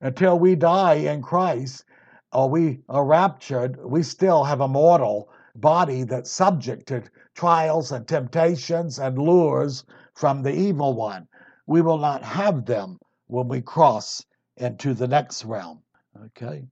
Until 0.00 0.38
we 0.38 0.54
die 0.54 0.94
in 0.94 1.22
Christ 1.22 1.84
or 2.32 2.48
we 2.48 2.80
are 2.88 3.04
raptured, 3.04 3.78
we 3.84 4.02
still 4.02 4.44
have 4.44 4.60
a 4.60 4.68
mortal 4.68 5.30
body 5.54 6.04
that's 6.04 6.30
subject 6.30 6.86
to 6.88 7.02
trials 7.34 7.92
and 7.92 8.06
temptations 8.06 8.98
and 8.98 9.18
lures 9.18 9.84
from 10.14 10.42
the 10.42 10.54
evil 10.54 10.94
one. 10.94 11.26
We 11.66 11.80
will 11.80 11.98
not 11.98 12.22
have 12.22 12.66
them 12.66 12.98
when 13.26 13.48
we 13.48 13.62
cross 13.62 14.24
into 14.56 14.94
the 14.94 15.08
next 15.08 15.44
realm. 15.44 15.82
Okay? 16.26 16.66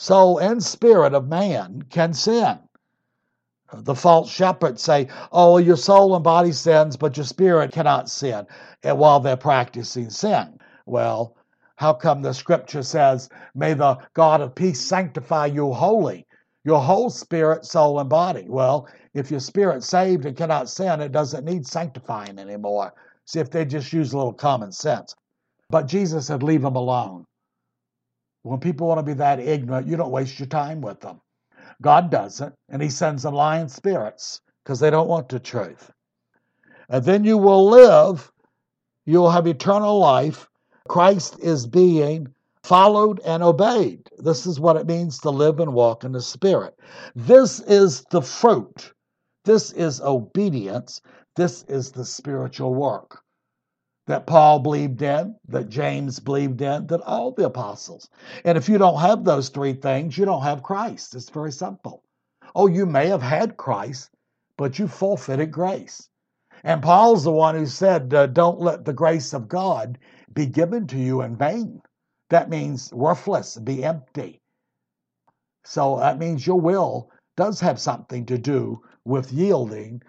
Soul 0.00 0.38
and 0.38 0.64
spirit 0.64 1.12
of 1.12 1.28
man 1.28 1.82
can 1.90 2.14
sin. 2.14 2.58
The 3.70 3.94
false 3.94 4.30
shepherds 4.30 4.80
say, 4.80 5.08
Oh, 5.30 5.58
your 5.58 5.76
soul 5.76 6.14
and 6.14 6.24
body 6.24 6.52
sins, 6.52 6.96
but 6.96 7.18
your 7.18 7.26
spirit 7.26 7.70
cannot 7.70 8.08
sin 8.08 8.46
and 8.82 8.98
while 8.98 9.20
they're 9.20 9.36
practicing 9.36 10.08
sin. 10.08 10.58
Well, 10.86 11.36
how 11.76 11.92
come 11.92 12.22
the 12.22 12.32
scripture 12.32 12.82
says, 12.82 13.28
May 13.54 13.74
the 13.74 13.98
God 14.14 14.40
of 14.40 14.54
peace 14.54 14.80
sanctify 14.80 15.46
you 15.46 15.70
wholly, 15.70 16.26
your 16.64 16.80
whole 16.80 17.10
spirit, 17.10 17.66
soul, 17.66 18.00
and 18.00 18.08
body? 18.08 18.46
Well, 18.48 18.88
if 19.12 19.30
your 19.30 19.40
spirit's 19.40 19.86
saved 19.86 20.24
and 20.24 20.34
cannot 20.34 20.70
sin, 20.70 21.02
it 21.02 21.12
doesn't 21.12 21.44
need 21.44 21.66
sanctifying 21.66 22.38
anymore. 22.38 22.94
See 23.26 23.38
if 23.38 23.50
they 23.50 23.66
just 23.66 23.92
use 23.92 24.14
a 24.14 24.16
little 24.16 24.32
common 24.32 24.72
sense. 24.72 25.14
But 25.68 25.88
Jesus 25.88 26.28
said, 26.28 26.42
Leave 26.42 26.62
them 26.62 26.76
alone. 26.76 27.26
When 28.42 28.58
people 28.58 28.86
want 28.86 28.98
to 28.98 29.02
be 29.02 29.14
that 29.14 29.38
ignorant, 29.38 29.86
you 29.86 29.96
don't 29.96 30.10
waste 30.10 30.38
your 30.38 30.48
time 30.48 30.80
with 30.80 31.00
them. 31.00 31.20
God 31.82 32.10
doesn't, 32.10 32.54
and 32.68 32.82
He 32.82 32.88
sends 32.88 33.22
them 33.22 33.34
lying 33.34 33.68
spirits 33.68 34.40
because 34.64 34.80
they 34.80 34.90
don't 34.90 35.08
want 35.08 35.28
the 35.28 35.38
truth. 35.38 35.90
And 36.88 37.04
then 37.04 37.24
you 37.24 37.36
will 37.38 37.68
live, 37.68 38.32
you 39.04 39.20
will 39.20 39.30
have 39.30 39.46
eternal 39.46 39.98
life. 39.98 40.48
Christ 40.88 41.38
is 41.40 41.66
being 41.66 42.34
followed 42.62 43.20
and 43.24 43.42
obeyed. 43.42 44.08
This 44.18 44.46
is 44.46 44.58
what 44.58 44.76
it 44.76 44.86
means 44.86 45.18
to 45.20 45.30
live 45.30 45.60
and 45.60 45.72
walk 45.72 46.04
in 46.04 46.12
the 46.12 46.22
Spirit. 46.22 46.74
This 47.14 47.60
is 47.60 48.04
the 48.10 48.22
fruit. 48.22 48.92
This 49.44 49.72
is 49.72 50.00
obedience. 50.00 51.00
This 51.36 51.62
is 51.64 51.92
the 51.92 52.04
spiritual 52.04 52.74
work 52.74 53.22
that 54.10 54.26
Paul 54.26 54.58
believed 54.58 55.02
in, 55.02 55.36
that 55.48 55.68
James 55.68 56.18
believed 56.18 56.60
in, 56.60 56.86
that 56.88 57.00
all 57.02 57.30
the 57.30 57.46
apostles. 57.46 58.10
And 58.44 58.58
if 58.58 58.68
you 58.68 58.76
don't 58.76 59.00
have 59.00 59.24
those 59.24 59.48
three 59.48 59.72
things, 59.72 60.18
you 60.18 60.24
don't 60.24 60.42
have 60.42 60.62
Christ. 60.64 61.14
It's 61.14 61.30
very 61.30 61.52
simple. 61.52 62.02
Oh, 62.54 62.66
you 62.66 62.86
may 62.86 63.06
have 63.06 63.22
had 63.22 63.56
Christ, 63.56 64.10
but 64.56 64.78
you 64.78 64.88
forfeited 64.88 65.52
grace. 65.52 66.08
And 66.64 66.82
Paul's 66.82 67.24
the 67.24 67.30
one 67.30 67.54
who 67.54 67.66
said, 67.66 68.12
uh, 68.12 68.26
Don't 68.26 68.60
let 68.60 68.84
the 68.84 68.92
grace 68.92 69.32
of 69.32 69.48
God 69.48 69.98
be 70.32 70.46
given 70.46 70.86
to 70.88 70.98
you 70.98 71.22
in 71.22 71.36
vain. 71.36 71.80
That 72.28 72.50
means 72.50 72.92
worthless, 72.92 73.56
be 73.56 73.84
empty. 73.84 74.40
So 75.64 75.98
that 75.98 76.18
means 76.18 76.46
your 76.46 76.60
will 76.60 77.10
does 77.36 77.60
have 77.60 77.78
something 77.78 78.26
to 78.26 78.38
do 78.38 78.82
with 79.04 79.32
yielding 79.32 80.02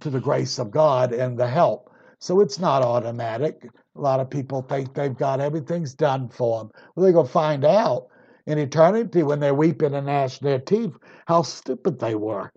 to 0.00 0.10
the 0.10 0.20
grace 0.20 0.58
of 0.58 0.70
God 0.70 1.12
and 1.12 1.36
the 1.36 1.48
help 1.48 1.90
so 2.20 2.40
it's 2.40 2.58
not 2.58 2.82
automatic. 2.82 3.68
A 3.96 4.00
lot 4.00 4.20
of 4.20 4.30
people 4.30 4.62
think 4.62 4.94
they've 4.94 5.16
got 5.16 5.40
everything's 5.40 5.94
done 5.94 6.28
for 6.28 6.58
them. 6.58 6.70
Well, 6.94 7.04
they're 7.04 7.12
going 7.12 7.26
to 7.26 7.32
find 7.32 7.64
out 7.64 8.08
in 8.46 8.58
eternity 8.58 9.22
when 9.22 9.40
they're 9.40 9.54
weeping 9.54 9.94
and 9.94 10.06
gnashing 10.06 10.46
their 10.46 10.58
teeth 10.58 10.94
how 11.26 11.42
stupid 11.42 11.98
they 11.98 12.14
were. 12.14 12.52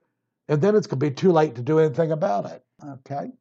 And 0.47 0.61
then 0.61 0.75
it's 0.75 0.87
going 0.87 0.99
to 0.99 1.05
be 1.05 1.11
too 1.11 1.31
late 1.31 1.55
to 1.55 1.61
do 1.61 1.79
anything 1.79 2.11
about 2.11 2.45
it. 2.45 2.63
Okay? 2.85 3.31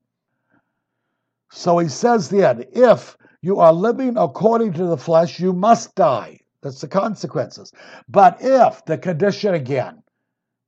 So 1.51 1.79
he 1.79 1.89
says 1.89 2.29
then, 2.29 2.65
if 2.73 3.17
you 3.43 3.59
are 3.61 3.73
living 3.73 4.17
according 4.17 4.75
to 4.75 4.85
the 4.85 4.97
flesh, 4.97 5.41
you 5.41 5.53
must 5.53 5.95
die. 5.95 6.41
That's 6.63 6.81
the 6.83 6.89
consequences. 6.89 7.73
But 8.09 8.39
if, 8.41 8.85
the 8.85 8.99
condition 8.99 9.55
again, 9.55 10.03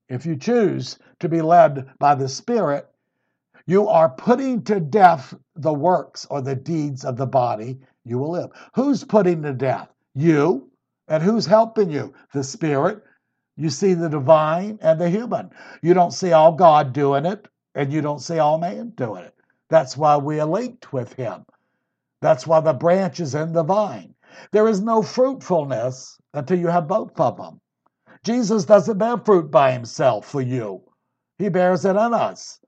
if 0.08 0.24
you 0.24 0.36
choose 0.36 0.98
to 1.20 1.28
be 1.28 1.42
led 1.42 1.90
by 1.98 2.14
the 2.14 2.28
Spirit, 2.28 2.88
you 3.66 3.88
are 3.88 4.08
putting 4.08 4.62
to 4.64 4.80
death 4.80 5.34
the 5.54 5.72
works 5.72 6.26
or 6.30 6.42
the 6.42 6.56
deeds 6.56 7.04
of 7.04 7.16
the 7.16 7.26
body, 7.26 7.78
you 8.04 8.18
will 8.18 8.32
live. 8.32 8.50
Who's 8.74 9.04
putting 9.04 9.42
to 9.42 9.52
death? 9.52 9.88
You. 10.14 10.68
And 11.08 11.22
who's 11.22 11.46
helping 11.46 11.90
you? 11.90 12.12
The 12.32 12.42
Spirit. 12.42 13.02
You 13.56 13.70
see 13.70 13.94
the 13.94 14.08
divine 14.08 14.78
and 14.82 15.00
the 15.00 15.10
human. 15.10 15.50
You 15.82 15.94
don't 15.94 16.12
see 16.12 16.32
all 16.32 16.52
God 16.52 16.92
doing 16.92 17.26
it, 17.26 17.46
and 17.74 17.92
you 17.92 18.00
don't 18.00 18.20
see 18.20 18.38
all 18.38 18.58
man 18.58 18.90
doing 18.96 19.24
it. 19.24 19.34
That's 19.68 19.96
why 19.96 20.16
we 20.16 20.40
are 20.40 20.46
linked 20.46 20.92
with 20.92 21.12
Him. 21.12 21.44
That's 22.20 22.46
why 22.46 22.60
the 22.60 22.72
branch 22.72 23.20
is 23.20 23.34
in 23.34 23.52
the 23.52 23.62
vine. 23.62 24.14
There 24.50 24.68
is 24.68 24.80
no 24.80 25.02
fruitfulness 25.02 26.18
until 26.34 26.58
you 26.58 26.68
have 26.68 26.88
both 26.88 27.20
of 27.20 27.36
them. 27.36 27.60
Jesus 28.24 28.64
doesn't 28.64 28.98
bear 28.98 29.18
fruit 29.18 29.50
by 29.50 29.72
himself 29.72 30.26
for 30.26 30.40
you, 30.40 30.82
He 31.38 31.48
bears 31.48 31.84
it 31.84 31.90
in 31.90 32.14
us 32.14 32.61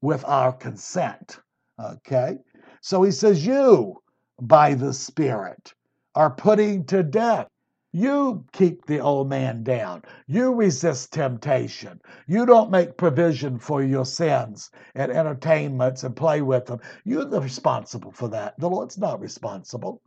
with 0.00 0.24
our 0.24 0.52
consent. 0.52 1.40
Okay? 1.78 2.38
So 2.80 3.02
he 3.02 3.10
says, 3.10 3.44
You, 3.44 4.00
by 4.40 4.74
the 4.74 4.92
Spirit, 4.92 5.74
are 6.14 6.30
putting 6.30 6.84
to 6.86 7.02
death. 7.02 7.48
You 7.92 8.44
keep 8.52 8.84
the 8.84 9.00
old 9.00 9.28
man 9.30 9.62
down. 9.62 10.02
You 10.26 10.54
resist 10.54 11.12
temptation. 11.12 12.00
You 12.26 12.44
don't 12.44 12.70
make 12.70 12.98
provision 12.98 13.58
for 13.58 13.82
your 13.82 14.04
sins 14.04 14.70
and 14.94 15.10
entertainments 15.10 16.04
and 16.04 16.14
play 16.14 16.42
with 16.42 16.66
them. 16.66 16.80
You're 17.04 17.24
the 17.24 17.40
responsible 17.40 18.12
for 18.12 18.28
that. 18.28 18.58
The 18.58 18.68
Lord's 18.68 18.98
not 18.98 19.20
responsible. 19.20 20.02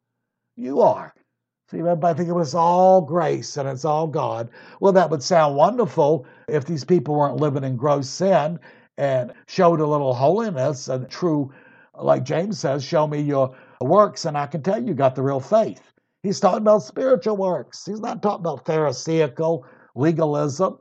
You 0.55 0.81
are. 0.81 1.13
See, 1.71 1.79
everybody 1.79 2.17
think 2.17 2.29
it 2.29 2.33
was 2.33 2.53
all 2.53 3.01
grace 3.01 3.57
and 3.57 3.67
it's 3.67 3.85
all 3.85 4.05
God. 4.05 4.49
Well, 4.79 4.93
that 4.93 5.09
would 5.09 5.23
sound 5.23 5.55
wonderful 5.55 6.25
if 6.47 6.65
these 6.65 6.83
people 6.83 7.15
weren't 7.15 7.37
living 7.39 7.63
in 7.63 7.77
gross 7.77 8.09
sin 8.09 8.59
and 9.01 9.33
showed 9.47 9.79
a 9.79 9.87
little 9.87 10.13
holiness 10.13 10.87
and 10.87 11.09
true, 11.09 11.51
like 11.95 12.23
James 12.23 12.59
says, 12.59 12.83
show 12.83 13.07
me 13.07 13.19
your 13.19 13.55
works 13.81 14.25
and 14.25 14.37
I 14.37 14.45
can 14.45 14.61
tell 14.61 14.81
you 14.81 14.93
got 14.93 15.15
the 15.15 15.23
real 15.23 15.39
faith. 15.39 15.81
He's 16.21 16.39
talking 16.39 16.61
about 16.61 16.83
spiritual 16.83 17.35
works. 17.35 17.83
He's 17.83 17.99
not 17.99 18.21
talking 18.21 18.41
about 18.41 18.63
Pharisaical 18.63 19.65
legalism. 19.95 20.77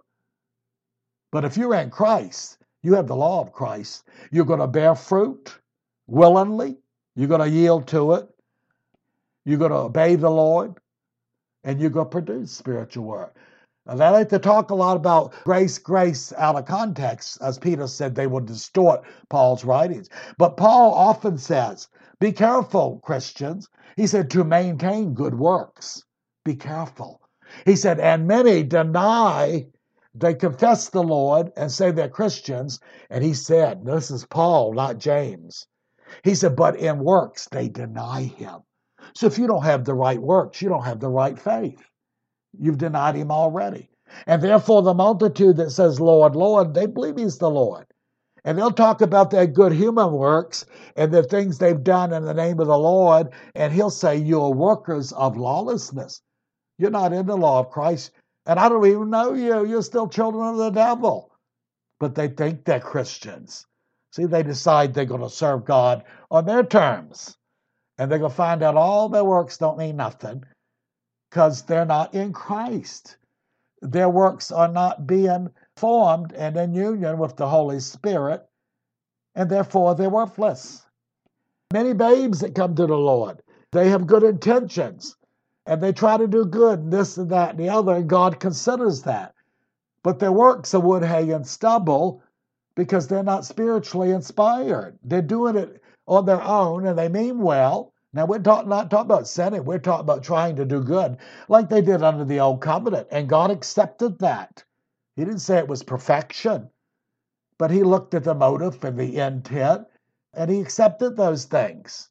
But 1.33 1.47
if 1.47 1.57
you're 1.57 1.75
in 1.77 1.89
Christ, 1.89 2.59
you 2.83 2.93
have 2.93 3.07
the 3.07 3.17
law 3.17 3.41
of 3.41 3.55
Christ. 3.55 4.05
You're 4.31 4.45
going 4.45 4.61
to 4.61 4.67
bear 4.67 4.95
fruit 4.95 5.59
willingly. 6.07 6.77
You're 7.17 7.29
going 7.29 7.41
to 7.41 7.49
yield 7.49 7.89
to 7.89 8.13
it. 8.15 8.29
You're 9.47 9.59
going 9.59 9.71
to 9.71 9.79
obey 9.79 10.17
the 10.17 10.29
Lord. 10.29 10.75
And 11.65 11.81
you're 11.81 11.89
going 11.89 12.07
to 12.07 12.11
produce 12.11 12.53
spiritual 12.53 13.05
work. 13.05 13.35
They 13.91 14.09
like 14.09 14.29
to 14.29 14.39
talk 14.39 14.71
a 14.71 14.75
lot 14.75 14.97
about 14.97 15.35
grace, 15.43 15.79
grace 15.79 16.33
out 16.39 16.55
of 16.55 16.65
context. 16.65 17.39
As 17.43 17.59
Peter 17.59 17.89
said, 17.89 18.15
they 18.15 18.29
will 18.29 18.41
distort 18.41 19.03
Paul's 19.29 19.65
writings. 19.65 20.09
But 20.39 20.57
Paul 20.57 20.95
often 20.95 21.37
says, 21.39 21.89
be 22.21 22.31
careful, 22.31 23.01
Christians. 23.03 23.69
He 23.97 24.07
said, 24.07 24.31
to 24.31 24.45
maintain 24.45 25.15
good 25.15 25.35
works. 25.35 26.05
Be 26.45 26.55
careful. 26.55 27.21
He 27.67 27.75
said, 27.75 27.99
and 27.99 28.29
many 28.29 28.63
deny, 28.63 29.67
they 30.15 30.35
confess 30.35 30.89
the 30.89 31.03
Lord 31.03 31.51
and 31.57 31.73
say 31.73 31.91
they're 31.91 32.09
Christians. 32.09 32.79
And 33.11 33.25
he 33.25 33.35
said, 33.35 33.85
this 33.85 34.13
is 34.13 34.25
Paul, 34.25 34.75
not 34.75 34.99
James. 34.99 35.67
He 36.23 36.37
said, 36.37 36.55
but 36.55 36.77
in 36.77 37.01
works 37.01 37.49
they 37.51 37.69
deny 37.69 38.23
him. 38.23 38.61
So 39.15 39.27
if 39.27 39.39
you 39.39 39.49
don't 39.49 39.65
have 39.65 39.85
the 39.85 39.95
right 39.95 40.21
works, 40.21 40.63
you 40.63 40.69
don't 40.69 40.85
have 40.85 41.01
the 41.01 41.09
right 41.09 41.39
faith. 41.39 41.83
You've 42.59 42.79
denied 42.79 43.15
him 43.15 43.31
already. 43.31 43.89
And 44.27 44.43
therefore, 44.43 44.83
the 44.83 44.95
multitude 44.95 45.57
that 45.59 45.71
says, 45.71 46.01
Lord, 46.01 46.35
Lord, 46.35 46.75
they 46.75 46.87
believe 46.87 47.17
he's 47.17 47.39
the 47.39 47.51
Lord. 47.51 47.87
And 48.45 48.59
they'll 48.59 48.73
talk 48.73 49.03
about 49.03 49.31
their 49.31 49.47
good 49.47 49.73
human 49.73 50.13
works 50.13 50.65
and 50.97 51.13
the 51.13 51.23
things 51.23 51.59
they've 51.59 51.83
done 51.83 52.13
in 52.13 52.25
the 52.25 52.35
name 52.35 52.59
of 52.59 52.67
the 52.67 52.79
Lord. 52.79 53.29
And 53.55 53.73
he'll 53.73 53.91
say, 53.91 54.17
You're 54.17 54.53
workers 54.53 55.13
of 55.13 55.37
lawlessness. 55.37 56.23
You're 56.79 56.91
not 56.91 57.13
in 57.13 57.27
the 57.27 57.37
law 57.37 57.61
of 57.61 57.71
Christ. 57.71 58.11
And 58.47 58.59
I 58.59 58.69
don't 58.69 58.87
even 58.87 59.11
know 59.11 59.35
you. 59.35 59.67
You're 59.67 59.83
still 59.83 60.09
children 60.09 60.49
of 60.49 60.57
the 60.57 60.71
devil. 60.71 61.31
But 62.01 62.15
they 62.15 62.29
think 62.29 62.65
they're 62.65 62.81
Christians. 62.81 63.67
See, 64.13 64.25
they 64.25 64.43
decide 64.43 64.95
they're 64.95 65.05
going 65.05 65.21
to 65.21 65.31
serve 65.31 65.67
God 65.67 66.03
on 66.31 66.47
their 66.47 66.65
terms. 66.65 67.37
And 67.99 68.11
they're 68.11 68.19
going 68.19 68.31
to 68.31 68.37
find 68.37 68.63
out 68.63 68.77
all 68.77 69.09
their 69.09 69.25
works 69.25 69.59
don't 69.59 69.79
mean 69.79 69.97
nothing 69.97 70.43
because 71.31 71.63
they're 71.63 71.85
not 71.87 72.13
in 72.13 72.33
Christ. 72.33 73.17
Their 73.81 74.11
works 74.11 74.51
are 74.51 74.69
not 74.69 75.07
being 75.07 75.51
formed 75.77 76.33
and 76.33 76.57
in 76.57 76.75
union 76.75 77.19
with 77.19 77.37
the 77.37 77.49
Holy 77.49 77.81
Spirit, 77.81 78.47
and 79.35 79.49
therefore 79.49 79.95
they're 79.95 80.11
worthless. 80.11 80.85
Many 81.73 81.93
babes 81.93 82.41
that 82.41 82.57
come 82.57 82.75
to 82.75 82.87
the 82.87 82.97
Lord, 82.97 83.43
they 83.71 83.89
have 83.91 84.07
good 84.07 84.25
intentions 84.25 85.17
and 85.67 85.81
they 85.81 85.93
try 85.93 86.17
to 86.17 86.27
do 86.27 86.45
good 86.45 86.81
and 86.81 86.93
this 86.93 87.17
and 87.17 87.31
that 87.31 87.51
and 87.51 87.59
the 87.59 87.69
other, 87.69 87.95
and 87.95 88.09
God 88.09 88.41
considers 88.41 89.03
that. 89.03 89.35
But 90.03 90.19
their 90.19 90.33
works 90.33 90.75
are 90.75 90.81
wood, 90.81 91.05
hay, 91.05 91.31
and 91.31 91.47
stubble 91.47 92.23
because 92.75 93.07
they're 93.07 93.23
not 93.23 93.45
spiritually 93.45 94.11
inspired. 94.11 94.99
They're 95.05 95.23
doing 95.23 95.57
it 95.57 95.81
on 96.09 96.27
their 96.27 96.43
own 96.43 96.87
and 96.87 96.99
they 96.99 97.09
mean 97.09 97.39
well. 97.39 97.90
Now, 98.13 98.27
we're 98.27 98.41
talk, 98.41 98.67
not 98.67 98.91
talking 98.91 99.07
about 99.07 99.29
sinning, 99.29 99.65
we're 99.65 99.79
talking 99.79 100.05
about 100.05 100.25
trying 100.25 100.57
to 100.57 100.65
do 100.65 100.83
good 100.83 101.17
like 101.49 101.69
they 101.69 101.81
did 101.81 102.03
under 102.03 102.25
the 102.25 102.41
old 102.41 102.61
covenant, 102.61 103.07
and 103.11 103.29
God 103.29 103.51
accepted 103.51 104.19
that. 104.19 104.65
He 105.15 105.25
didn't 105.25 105.41
say 105.41 105.59
it 105.59 105.69
was 105.69 105.83
perfection, 105.83 106.71
but 107.59 107.71
he 107.71 107.83
looked 107.83 108.15
at 108.15 108.25
the 108.25 108.35
motive 108.35 108.83
and 108.85 108.99
the 108.99 109.19
intent 109.19 109.87
and 110.35 110.51
he 110.51 110.61
accepted 110.61 111.17
those 111.17 111.45
things. 111.45 112.09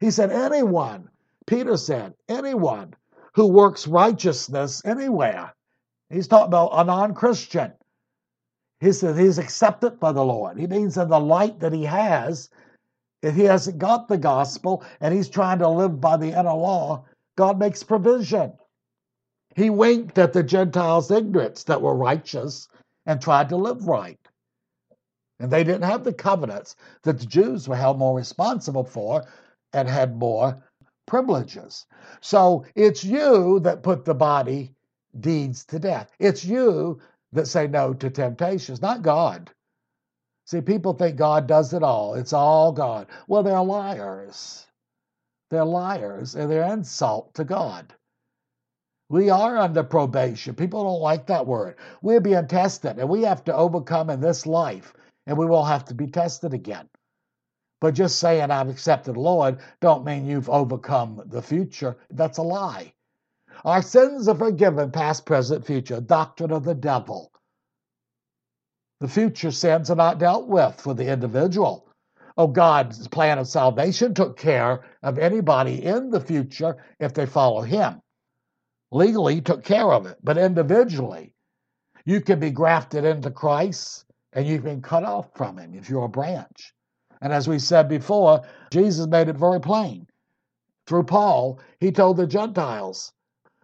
He 0.00 0.10
said, 0.10 0.30
Anyone, 0.30 1.08
Peter 1.46 1.76
said, 1.76 2.14
anyone 2.28 2.94
who 3.34 3.46
works 3.46 3.86
righteousness 3.86 4.82
anywhere, 4.84 5.54
he's 6.10 6.28
talking 6.28 6.48
about 6.48 6.70
a 6.72 6.84
non 6.84 7.14
Christian. 7.14 7.72
He 8.80 8.92
said 8.92 9.18
he's 9.18 9.38
accepted 9.38 9.98
by 9.98 10.12
the 10.12 10.24
Lord. 10.24 10.58
He 10.58 10.66
means 10.66 10.98
in 10.98 11.08
the 11.08 11.20
light 11.20 11.60
that 11.60 11.72
he 11.72 11.84
has, 11.84 12.50
if 13.24 13.34
he 13.34 13.44
hasn't 13.44 13.78
got 13.78 14.06
the 14.06 14.18
gospel 14.18 14.84
and 15.00 15.14
he's 15.14 15.28
trying 15.28 15.58
to 15.60 15.68
live 15.68 16.00
by 16.00 16.16
the 16.16 16.28
inner 16.38 16.54
law, 16.54 17.04
God 17.36 17.58
makes 17.58 17.82
provision. 17.82 18.52
He 19.56 19.70
winked 19.70 20.18
at 20.18 20.32
the 20.32 20.42
Gentiles' 20.42 21.10
ignorance 21.10 21.64
that 21.64 21.80
were 21.80 21.94
righteous 21.94 22.68
and 23.06 23.20
tried 23.20 23.48
to 23.48 23.56
live 23.56 23.88
right. 23.88 24.18
And 25.40 25.50
they 25.50 25.64
didn't 25.64 25.84
have 25.84 26.04
the 26.04 26.12
covenants 26.12 26.76
that 27.02 27.18
the 27.18 27.26
Jews 27.26 27.68
were 27.68 27.76
held 27.76 27.98
more 27.98 28.16
responsible 28.16 28.84
for 28.84 29.24
and 29.72 29.88
had 29.88 30.16
more 30.16 30.56
privileges. 31.06 31.86
So 32.20 32.64
it's 32.74 33.04
you 33.04 33.60
that 33.60 33.82
put 33.82 34.04
the 34.04 34.14
body 34.14 34.74
deeds 35.20 35.64
to 35.66 35.78
death. 35.78 36.10
It's 36.18 36.44
you 36.44 37.00
that 37.32 37.48
say 37.48 37.66
no 37.66 37.94
to 37.94 38.10
temptations, 38.10 38.82
not 38.82 39.02
God. 39.02 39.50
See, 40.46 40.60
people 40.60 40.94
think 40.94 41.16
God 41.16 41.46
does 41.46 41.74
it 41.74 41.82
all. 41.82 42.14
It's 42.14 42.32
all 42.32 42.72
God. 42.72 43.08
Well, 43.28 43.42
they're 43.42 43.62
liars. 43.62 44.66
They're 45.50 45.64
liars 45.64 46.34
and 46.36 46.50
they're 46.50 46.72
insult 46.72 47.34
to 47.34 47.44
God. 47.44 47.94
We 49.10 49.30
are 49.30 49.58
under 49.58 49.84
probation. 49.84 50.56
People 50.56 50.84
don't 50.84 51.00
like 51.00 51.26
that 51.28 51.46
word. 51.46 51.76
We're 52.02 52.20
being 52.20 52.48
tested, 52.48 52.98
and 52.98 53.08
we 53.08 53.22
have 53.22 53.44
to 53.44 53.54
overcome 53.54 54.10
in 54.10 54.20
this 54.20 54.46
life, 54.46 54.94
and 55.26 55.38
we 55.38 55.46
will 55.46 55.64
have 55.64 55.84
to 55.86 55.94
be 55.94 56.08
tested 56.08 56.54
again. 56.54 56.88
But 57.80 57.94
just 57.94 58.18
saying 58.18 58.50
I've 58.50 58.70
accepted 58.70 59.16
the 59.16 59.20
Lord 59.20 59.58
don't 59.80 60.04
mean 60.06 60.26
you've 60.26 60.50
overcome 60.50 61.22
the 61.26 61.42
future. 61.42 61.98
That's 62.10 62.38
a 62.38 62.42
lie. 62.42 62.94
Our 63.64 63.82
sins 63.82 64.28
are 64.28 64.36
forgiven, 64.36 64.92
past, 64.92 65.26
present, 65.26 65.66
future. 65.66 66.00
Doctrine 66.00 66.52
of 66.52 66.64
the 66.64 66.74
devil. 66.74 67.32
The 69.04 69.10
future 69.10 69.50
sins 69.50 69.90
are 69.90 69.96
not 69.96 70.18
dealt 70.18 70.48
with 70.48 70.80
for 70.80 70.94
the 70.94 71.06
individual. 71.12 71.86
Oh, 72.38 72.46
God's 72.46 73.06
plan 73.06 73.36
of 73.36 73.46
salvation 73.46 74.14
took 74.14 74.38
care 74.38 74.82
of 75.02 75.18
anybody 75.18 75.84
in 75.84 76.08
the 76.08 76.22
future 76.22 76.78
if 76.98 77.12
they 77.12 77.26
follow 77.26 77.60
Him 77.60 78.00
legally 78.90 79.42
took 79.42 79.62
care 79.62 79.92
of 79.92 80.06
it, 80.06 80.16
but 80.24 80.38
individually, 80.38 81.34
you 82.06 82.22
can 82.22 82.40
be 82.40 82.50
grafted 82.50 83.04
into 83.04 83.30
Christ 83.30 84.06
and 84.32 84.46
you've 84.46 84.64
been 84.64 84.80
cut 84.80 85.04
off 85.04 85.28
from 85.36 85.58
Him 85.58 85.74
if 85.74 85.90
you're 85.90 86.06
a 86.06 86.08
branch. 86.08 86.72
And 87.20 87.30
as 87.30 87.46
we 87.46 87.58
said 87.58 87.90
before, 87.90 88.40
Jesus 88.70 89.06
made 89.06 89.28
it 89.28 89.36
very 89.36 89.60
plain. 89.60 90.06
Through 90.86 91.04
Paul, 91.04 91.60
he 91.78 91.92
told 91.92 92.16
the 92.16 92.26
Gentiles, 92.26 93.12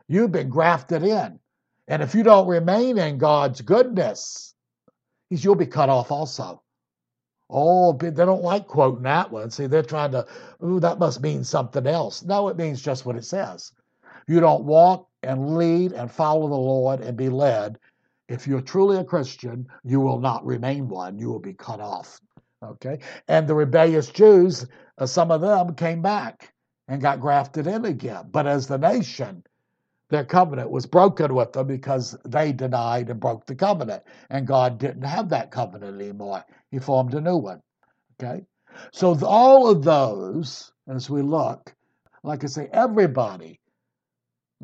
You've 0.07 0.33
been 0.33 0.51
grafted 0.51 1.03
in. 1.03 1.41
And 1.89 2.03
if 2.03 2.15
you 2.15 2.25
don't 2.25 2.47
remain 2.47 2.99
in 2.99 3.17
God's 3.17 3.63
goodness, 3.63 4.55
you'll 5.31 5.55
be 5.55 5.67
cut 5.67 5.89
off 5.89 6.11
also. 6.11 6.63
Oh, 7.49 7.93
they 7.93 8.11
don't 8.11 8.43
like 8.43 8.67
quoting 8.67 9.03
that 9.03 9.31
one. 9.31 9.51
See, 9.51 9.67
they're 9.67 9.83
trying 9.83 10.13
to, 10.13 10.27
ooh, 10.65 10.81
that 10.81 10.99
must 10.99 11.21
mean 11.21 11.43
something 11.43 11.87
else. 11.87 12.23
No, 12.23 12.49
it 12.49 12.57
means 12.57 12.81
just 12.81 13.07
what 13.07 13.17
it 13.17 13.25
says. 13.25 13.73
You 14.29 14.39
don't 14.41 14.65
walk 14.65 15.09
and 15.23 15.57
lead 15.57 15.93
and 15.93 16.11
follow 16.11 16.49
the 16.49 16.55
Lord 16.55 17.01
and 17.01 17.17
be 17.17 17.29
led, 17.29 17.79
if 18.31 18.47
you're 18.47 18.61
truly 18.61 18.99
a 18.99 19.05
Christian, 19.05 19.67
you 19.83 20.01
will 20.01 20.21
not 20.21 20.47
remain 20.47 20.89
one. 20.89 21.19
You 21.19 21.29
will 21.29 21.41
be 21.41 21.53
cut 21.53 21.81
off. 21.81 22.21
Okay? 22.63 23.01
And 23.27 23.49
the 23.49 23.55
rebellious 23.55 24.09
Jews, 24.09 24.67
uh, 24.99 25.07
some 25.07 25.33
of 25.33 25.41
them 25.41 25.75
came 25.75 26.01
back 26.01 26.53
and 26.87 27.03
got 27.03 27.21
grafted 27.21 27.67
in 27.67 27.85
again. 27.85 28.29
But 28.31 28.47
as 28.47 28.69
the 28.69 28.79
nation, 28.79 29.43
their 30.11 30.25
covenant 30.25 30.71
was 30.71 30.87
broken 30.87 31.35
with 31.35 31.53
them 31.53 31.69
because 31.69 32.17
they 32.27 32.53
denied 32.53 33.11
and 33.11 33.21
broke 33.21 33.47
the 33.47 33.55
covenant. 33.55 34.03
And 34.31 34.47
God 34.47 34.79
didn't 34.79 35.03
have 35.05 35.31
that 35.31 35.51
covenant 35.51 36.01
anymore. 36.01 36.45
He 36.71 36.79
formed 36.79 37.15
a 37.15 37.21
new 37.21 37.39
one. 37.39 37.63
Okay? 38.21 38.45
So 38.93 39.17
all 39.25 39.69
of 39.69 39.85
those, 39.85 40.73
as 40.89 41.11
we 41.11 41.23
look, 41.23 41.75
like 42.25 42.45
I 42.45 42.49
say, 42.49 42.69
everybody 42.73 43.61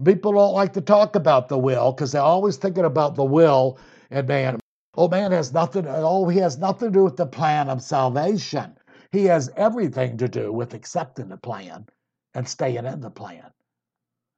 People 0.04 0.32
don't 0.32 0.54
like 0.54 0.74
to 0.74 0.82
talk 0.82 1.16
about 1.16 1.48
the 1.48 1.58
will 1.58 1.92
because 1.92 2.12
they're 2.12 2.22
always 2.22 2.56
thinking 2.56 2.84
about 2.84 3.14
the 3.14 3.24
will 3.24 3.78
and 4.10 4.28
man. 4.28 4.60
Oh, 4.96 5.08
man 5.08 5.32
has 5.32 5.52
nothing. 5.54 5.86
Uh, 5.86 6.02
oh, 6.04 6.28
he 6.28 6.38
has 6.40 6.58
nothing 6.58 6.88
to 6.88 6.98
do 6.98 7.04
with 7.04 7.16
the 7.16 7.26
plan 7.26 7.68
of 7.70 7.82
salvation. 7.82 8.76
He 9.12 9.24
has 9.26 9.50
everything 9.56 10.18
to 10.18 10.28
do 10.28 10.52
with 10.52 10.74
accepting 10.74 11.28
the 11.28 11.38
plan 11.38 11.86
and 12.34 12.48
staying 12.48 12.84
in 12.86 13.00
the 13.00 13.10
plan. 13.10 13.44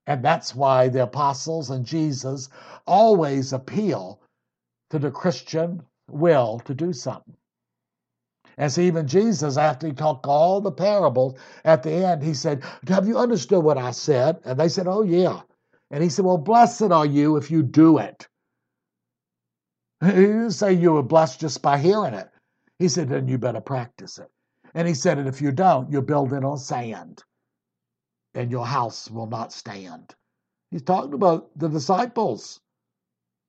And 0.09 0.25
that's 0.25 0.55
why 0.55 0.89
the 0.89 1.03
apostles 1.03 1.69
and 1.69 1.85
Jesus 1.85 2.49
always 2.87 3.53
appeal 3.53 4.23
to 4.89 4.99
the 4.99 5.11
Christian 5.11 5.83
will 6.11 6.61
to 6.61 6.73
do 6.73 6.95
something. 6.95 7.37
As 8.57 8.79
even 8.79 9.07
Jesus, 9.07 9.59
after 9.59 9.87
he 9.87 9.93
talked 9.93 10.25
all 10.25 10.63
the 10.63 10.73
parables, 10.73 11.39
at 11.63 11.83
the 11.83 11.93
end, 11.93 12.23
he 12.23 12.33
said, 12.33 12.65
Have 12.89 13.07
you 13.07 13.19
understood 13.19 13.63
what 13.63 13.77
I 13.77 13.91
said? 13.91 14.41
And 14.47 14.59
they 14.59 14.71
said, 14.71 14.87
Oh, 14.89 15.03
yeah. 15.03 15.43
And 15.91 16.03
he 16.03 16.09
said, 16.09 16.25
Well, 16.25 16.39
blessed 16.39 16.91
are 16.91 17.07
you 17.07 17.37
if 17.37 17.51
you 17.51 17.63
do 17.63 17.99
it. 17.99 18.27
He 20.01 20.13
didn't 20.13 20.53
say 20.53 20.73
you 20.73 20.93
were 20.93 21.03
blessed 21.03 21.39
just 21.39 21.61
by 21.61 21.77
hearing 21.77 22.15
it. 22.15 22.31
He 22.79 22.89
said, 22.89 23.11
Then 23.11 23.29
you 23.29 23.37
better 23.37 23.61
practice 23.61 24.19
it. 24.19 24.31
And 24.75 24.89
he 24.89 24.95
said, 24.95 25.19
And 25.19 25.29
if 25.29 25.43
you 25.43 25.53
don't, 25.53 25.93
you're 25.93 26.01
building 26.01 26.47
on 26.47 26.57
sand, 26.57 27.23
and 28.39 28.53
your 28.53 28.65
house 28.65 29.11
will 29.11 29.27
not 29.27 29.53
stand. 29.53 30.15
He's 30.71 30.83
talking 30.83 31.15
about 31.15 31.51
the 31.59 31.69
disciples 31.69 32.61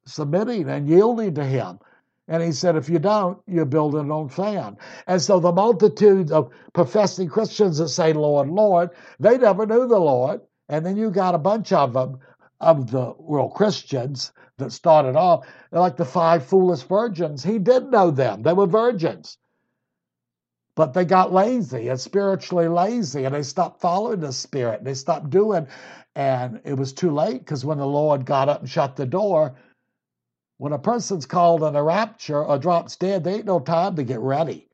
submitting 0.06 0.68
and 0.68 0.90
yielding 0.90 1.36
to 1.36 1.46
him. 1.46 1.80
And 2.28 2.42
he 2.42 2.52
said, 2.52 2.76
if 2.76 2.90
you 2.90 2.98
don't, 2.98 3.40
you're 3.48 3.66
building 3.66 4.12
on 4.12 4.30
sand. 4.30 4.78
And 5.06 5.22
so 5.22 5.40
the 5.40 5.52
multitude 5.52 6.32
of 6.32 6.52
professing 6.74 7.30
Christians 7.30 7.78
that 7.78 7.90
say, 7.90 8.14
Lord, 8.14 8.50
Lord, 8.50 8.90
they 9.20 9.38
never 9.38 9.68
knew 9.68 9.88
the 9.88 10.00
Lord. 10.00 10.42
And 10.70 10.84
then 10.84 10.98
you 10.98 11.12
got 11.12 11.36
a 11.36 11.40
bunch 11.40 11.72
of 11.72 11.94
them 11.94 12.20
of 12.60 12.90
the 12.90 13.14
real 13.20 13.50
Christians 13.50 14.32
that 14.58 14.72
started 14.72 15.16
off, 15.16 15.48
like 15.72 15.98
the 15.98 16.06
five 16.06 16.46
foolish 16.46 16.82
virgins. 16.82 17.44
He 17.44 17.60
did 17.60 17.92
know 17.92 18.10
them, 18.10 18.42
they 18.42 18.54
were 18.54 18.68
virgins. 18.68 19.38
But 20.80 20.96
they 20.96 21.06
got 21.06 21.34
lazy 21.34 21.90
and 21.90 22.02
spiritually 22.02 22.70
lazy, 22.70 23.26
and 23.26 23.36
they 23.36 23.44
stopped 23.44 23.82
following 23.82 24.22
the 24.22 24.34
Spirit. 24.34 24.86
They 24.86 24.96
stopped 24.96 25.30
doing, 25.30 25.68
and 26.16 26.62
it 26.66 26.76
was 26.76 26.94
too 26.94 27.12
late 27.12 27.42
because 27.42 27.66
when 27.66 27.80
the 27.80 27.88
Lord 27.88 28.26
got 28.26 28.50
up 28.50 28.62
and 28.62 28.70
shut 28.72 28.96
the 28.96 29.06
door, 29.06 29.56
when 30.60 30.74
a 30.74 30.80
person's 30.80 31.28
called 31.28 31.64
in 31.64 31.76
a 31.76 31.84
rapture 31.84 32.46
or 32.46 32.60
drops 32.60 32.98
dead, 32.98 33.26
there 33.26 33.36
ain't 33.36 33.46
no 33.46 33.60
time 33.62 33.98
to 33.98 34.04
get 34.04 34.22
ready. 34.22 34.70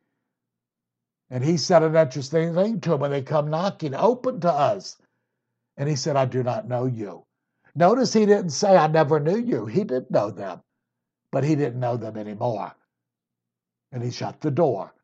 And 1.31 1.43
he 1.43 1.57
said 1.57 1.83
an 1.83 1.95
interesting 1.97 2.55
thing 2.55 2.81
to 2.81 2.91
them 2.91 3.01
when 3.01 3.11
they 3.11 3.23
come 3.23 3.49
knocking, 3.49 3.95
open 3.95 4.41
to 4.41 4.51
us. 4.51 4.97
And 5.77 5.89
he 5.89 5.95
said, 5.97 6.17
I 6.17 6.25
do 6.25 6.43
not 6.43 6.67
know 6.69 6.85
you. 6.85 7.25
Notice 7.75 8.13
he 8.13 8.25
didn't 8.27 8.51
say, 8.51 8.77
I 8.77 8.87
never 8.87 9.19
knew 9.19 9.39
you. 9.39 9.67
He 9.67 9.85
didn't 9.85 10.11
know 10.11 10.31
them, 10.31 10.61
but 11.31 11.45
he 11.45 11.55
didn't 11.55 11.81
know 11.81 11.97
them 11.97 12.17
anymore. 12.17 12.73
and 13.93 14.03
he 14.03 14.11
shut 14.11 14.41
the 14.41 14.51
door. 14.51 14.94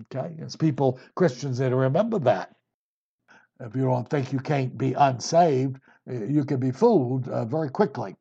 Okay, 0.00 0.34
it's 0.38 0.56
people, 0.56 0.98
Christians, 1.14 1.58
that 1.58 1.74
remember 1.74 2.18
that. 2.20 2.54
If 3.60 3.76
you 3.76 3.82
don't 3.82 4.08
think 4.08 4.32
you 4.32 4.40
can't 4.40 4.76
be 4.76 4.94
unsaved, 4.94 5.78
uh, 6.10 6.24
you 6.24 6.44
can 6.44 6.58
be 6.58 6.70
fooled 6.70 7.28
uh, 7.28 7.44
very 7.44 7.70
quickly. 7.70 8.16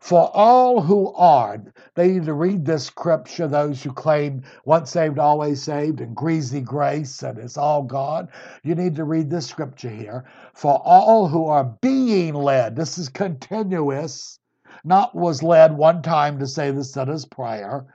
For 0.00 0.30
all 0.34 0.82
who 0.82 1.12
are, 1.14 1.62
they 1.94 2.08
need 2.08 2.26
to 2.26 2.34
read 2.34 2.66
this 2.66 2.84
scripture, 2.84 3.48
those 3.48 3.82
who 3.82 3.92
claim 3.92 4.42
once 4.64 4.90
saved, 4.90 5.18
always 5.18 5.62
saved, 5.62 6.00
and 6.00 6.14
greasy 6.14 6.60
grace, 6.60 7.22
and 7.22 7.38
it's 7.38 7.56
all 7.56 7.82
God. 7.82 8.28
You 8.64 8.74
need 8.74 8.96
to 8.96 9.04
read 9.04 9.30
this 9.30 9.46
scripture 9.46 9.88
here. 9.88 10.24
For 10.54 10.74
all 10.84 11.28
who 11.28 11.46
are 11.46 11.76
being 11.80 12.34
led, 12.34 12.76
this 12.76 12.98
is 12.98 13.08
continuous, 13.08 14.38
not 14.84 15.14
was 15.14 15.42
led 15.42 15.74
one 15.74 16.02
time 16.02 16.38
to 16.38 16.46
say 16.46 16.70
the 16.70 16.84
sinner's 16.84 17.24
prayer. 17.24 17.86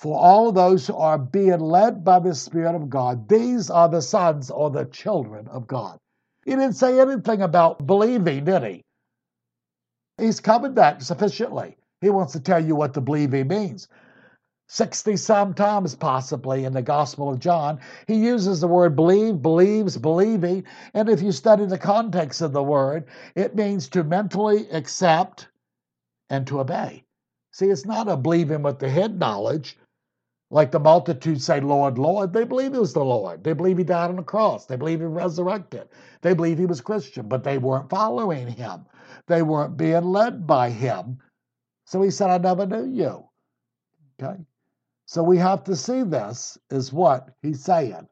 For 0.00 0.18
all 0.18 0.50
those 0.50 0.86
who 0.86 0.96
are 0.96 1.18
being 1.18 1.60
led 1.60 2.02
by 2.04 2.20
the 2.20 2.34
Spirit 2.34 2.74
of 2.74 2.88
God, 2.88 3.28
these 3.28 3.68
are 3.68 3.86
the 3.86 4.00
sons 4.00 4.50
or 4.50 4.70
the 4.70 4.86
children 4.86 5.46
of 5.48 5.66
God. 5.66 5.98
He 6.46 6.52
didn't 6.52 6.72
say 6.72 6.98
anything 6.98 7.42
about 7.42 7.86
believing, 7.86 8.46
did 8.46 8.62
he? 8.62 8.82
He's 10.16 10.40
covered 10.40 10.76
that 10.76 11.02
sufficiently. 11.02 11.76
He 12.00 12.08
wants 12.08 12.32
to 12.32 12.40
tell 12.40 12.64
you 12.64 12.74
what 12.74 12.94
the 12.94 13.02
believing 13.02 13.48
means. 13.48 13.88
60 14.68 15.18
some 15.18 15.52
times, 15.52 15.94
possibly, 15.94 16.64
in 16.64 16.72
the 16.72 16.80
Gospel 16.80 17.28
of 17.28 17.38
John, 17.38 17.78
he 18.06 18.14
uses 18.14 18.62
the 18.62 18.68
word 18.68 18.96
believe, 18.96 19.42
believes, 19.42 19.98
believing. 19.98 20.64
And 20.94 21.10
if 21.10 21.20
you 21.20 21.30
study 21.30 21.66
the 21.66 21.76
context 21.76 22.40
of 22.40 22.52
the 22.52 22.62
word, 22.62 23.04
it 23.34 23.54
means 23.54 23.86
to 23.90 24.02
mentally 24.02 24.66
accept 24.70 25.48
and 26.30 26.46
to 26.46 26.60
obey. 26.60 27.04
See, 27.52 27.66
it's 27.66 27.84
not 27.84 28.08
a 28.08 28.16
believing 28.16 28.62
with 28.62 28.78
the 28.78 28.88
head 28.88 29.18
knowledge, 29.18 29.76
like 30.50 30.72
the 30.72 30.80
multitude 30.80 31.40
say, 31.40 31.60
Lord, 31.60 31.96
Lord. 31.96 32.32
They 32.32 32.44
believe 32.44 32.72
he 32.72 32.78
was 32.78 32.92
the 32.92 33.04
Lord. 33.04 33.44
They 33.44 33.52
believe 33.52 33.78
he 33.78 33.84
died 33.84 34.10
on 34.10 34.16
the 34.16 34.22
cross. 34.22 34.66
They 34.66 34.76
believe 34.76 34.98
he 34.98 35.06
resurrected. 35.06 35.88
They 36.22 36.34
believe 36.34 36.58
he 36.58 36.66
was 36.66 36.80
Christian, 36.80 37.28
but 37.28 37.44
they 37.44 37.58
weren't 37.58 37.90
following 37.90 38.48
him. 38.48 38.86
They 39.28 39.42
weren't 39.42 39.76
being 39.76 40.04
led 40.04 40.46
by 40.46 40.70
him. 40.70 41.18
So 41.86 42.02
he 42.02 42.10
said, 42.10 42.30
I 42.30 42.38
never 42.38 42.66
knew 42.66 42.86
you. 42.86 43.24
Okay? 44.20 44.40
So 45.06 45.22
we 45.22 45.38
have 45.38 45.64
to 45.64 45.76
see 45.76 46.02
this 46.02 46.58
is 46.70 46.92
what 46.92 47.30
he's 47.42 47.64
saying. 47.64 48.08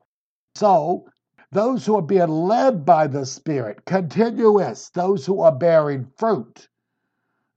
So 0.55 1.09
those 1.51 1.87
who 1.87 1.97
are 1.97 2.03
being 2.03 2.29
led 2.29 2.85
by 2.85 3.07
the 3.07 3.27
Spirit, 3.27 3.85
continuous, 3.85 4.91
those 4.91 5.27
who 5.27 5.41
are 5.41 5.53
bearing 5.53 6.07
fruit, 6.17 6.69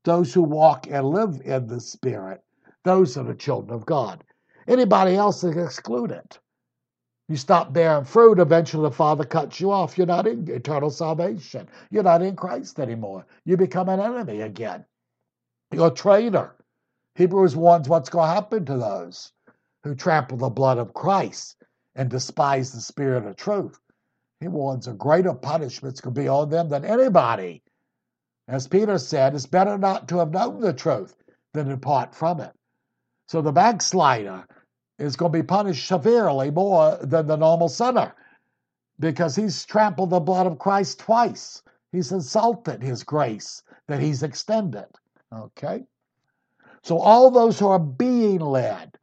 those 0.05 0.33
who 0.33 0.43
walk 0.43 0.87
and 0.89 1.05
live 1.07 1.41
in 1.45 1.67
the 1.67 1.79
Spirit, 1.79 2.41
those 2.83 3.17
are 3.17 3.23
the 3.23 3.35
children 3.35 3.75
of 3.75 3.85
God. 3.85 4.23
Anybody 4.67 5.15
else 5.15 5.43
is 5.43 5.57
excluded. 5.57 6.37
You 7.27 7.37
stop 7.37 7.71
bearing 7.71 8.03
fruit, 8.03 8.39
eventually 8.39 8.83
the 8.83 8.95
Father 8.95 9.23
cuts 9.23 9.59
you 9.59 9.71
off. 9.71 9.97
You're 9.97 10.07
not 10.07 10.27
in 10.27 10.49
eternal 10.49 10.89
salvation. 10.89 11.69
You're 11.89 12.03
not 12.03 12.21
in 12.21 12.35
Christ 12.35 12.79
anymore. 12.79 13.25
You 13.45 13.57
become 13.57 13.89
an 13.89 13.99
enemy 13.99 14.41
again. 14.41 14.85
You're 15.71 15.87
a 15.87 15.91
traitor. 15.91 16.55
Hebrews 17.15 17.55
warns 17.55 17.87
what's 17.87 18.09
going 18.09 18.27
to 18.27 18.33
happen 18.33 18.65
to 18.65 18.77
those 18.77 19.31
who 19.83 19.95
trample 19.95 20.37
the 20.37 20.49
blood 20.49 20.77
of 20.77 20.93
Christ 20.93 21.63
and 21.95 22.09
despise 22.09 22.71
the 22.71 22.81
spirit 22.81 23.25
of 23.25 23.35
truth. 23.35 23.79
He 24.41 24.47
warns 24.47 24.87
a 24.87 24.93
greater 24.93 25.33
punishment's 25.33 26.01
to 26.01 26.11
be 26.11 26.27
on 26.27 26.49
them 26.49 26.69
than 26.69 26.83
anybody. 26.83 27.63
As 28.47 28.67
Peter 28.67 28.97
said, 28.97 29.35
it's 29.35 29.45
better 29.45 29.77
not 29.77 30.07
to 30.09 30.17
have 30.17 30.31
known 30.31 30.59
the 30.59 30.73
truth 30.73 31.15
than 31.53 31.67
to 31.67 31.75
depart 31.75 32.13
from 32.13 32.41
it. 32.41 32.53
So 33.31 33.41
the 33.41 33.53
backslider 33.53 34.45
is 34.99 35.15
going 35.15 35.31
to 35.31 35.39
be 35.39 35.47
punished 35.47 35.87
severely 35.87 36.51
more 36.51 36.97
than 37.01 37.27
the 37.27 37.37
normal 37.37 37.69
sinner 37.69 38.13
because 38.99 39.37
he's 39.37 39.63
trampled 39.63 40.09
the 40.09 40.19
blood 40.19 40.47
of 40.47 40.59
Christ 40.59 40.99
twice. 40.99 41.63
He's 41.93 42.11
insulted 42.11 42.83
his 42.83 43.05
grace 43.05 43.63
that 43.87 44.01
he's 44.01 44.21
extended. 44.21 44.87
Okay? 45.31 45.85
So, 46.83 46.99
all 46.99 47.31
those 47.31 47.57
who 47.57 47.69
are 47.69 47.79
being 47.79 48.41
led 48.41 48.97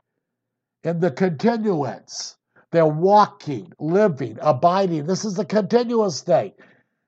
in 0.84 1.00
the 1.00 1.10
continuance, 1.10 2.36
they're 2.70 2.84
walking, 2.84 3.72
living, 3.78 4.36
abiding. 4.42 5.06
This 5.06 5.24
is 5.24 5.36
the 5.36 5.46
continuous 5.46 6.18
state. 6.18 6.56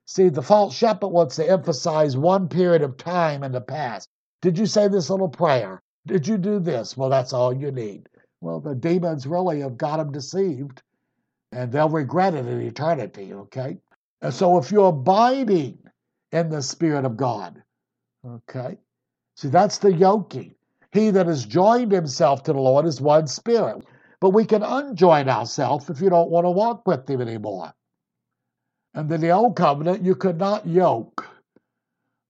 See, 0.05 0.29
the 0.29 0.41
false 0.41 0.73
shepherd 0.73 1.09
wants 1.09 1.35
to 1.35 1.47
emphasize 1.47 2.17
one 2.17 2.49
period 2.49 2.81
of 2.81 2.97
time 2.97 3.43
in 3.43 3.51
the 3.51 3.61
past. 3.61 4.09
Did 4.41 4.57
you 4.57 4.65
say 4.65 4.87
this 4.87 5.11
little 5.11 5.29
prayer? 5.29 5.83
Did 6.07 6.27
you 6.27 6.37
do 6.37 6.59
this? 6.59 6.97
Well, 6.97 7.09
that's 7.09 7.33
all 7.33 7.53
you 7.53 7.71
need. 7.71 8.09
Well, 8.41 8.59
the 8.59 8.75
demons 8.75 9.27
really 9.27 9.59
have 9.61 9.77
got 9.77 9.97
them 9.97 10.11
deceived, 10.11 10.81
and 11.51 11.71
they'll 11.71 11.89
regret 11.89 12.33
it 12.33 12.47
in 12.47 12.61
eternity, 12.61 13.33
okay? 13.33 13.77
And 14.21 14.33
so 14.33 14.57
if 14.57 14.71
you're 14.71 14.89
abiding 14.89 15.77
in 16.31 16.49
the 16.49 16.61
Spirit 16.61 17.05
of 17.05 17.17
God, 17.17 17.61
okay? 18.25 18.77
See, 19.35 19.49
that's 19.49 19.77
the 19.77 19.93
yoking. 19.93 20.55
He 20.91 21.09
that 21.11 21.27
has 21.27 21.45
joined 21.45 21.91
himself 21.91 22.43
to 22.43 22.53
the 22.53 22.59
Lord 22.59 22.85
is 22.85 22.99
one 22.99 23.27
spirit. 23.27 23.85
But 24.19 24.31
we 24.31 24.45
can 24.45 24.61
unjoin 24.61 25.29
ourselves 25.29 25.89
if 25.89 26.01
you 26.01 26.09
don't 26.09 26.29
want 26.29 26.45
to 26.45 26.51
walk 26.51 26.85
with 26.85 27.09
him 27.09 27.21
anymore. 27.21 27.73
And 28.93 29.11
in 29.11 29.21
the 29.21 29.31
old 29.31 29.55
covenant, 29.55 30.03
you 30.03 30.15
could 30.15 30.37
not 30.37 30.67
yoke 30.67 31.25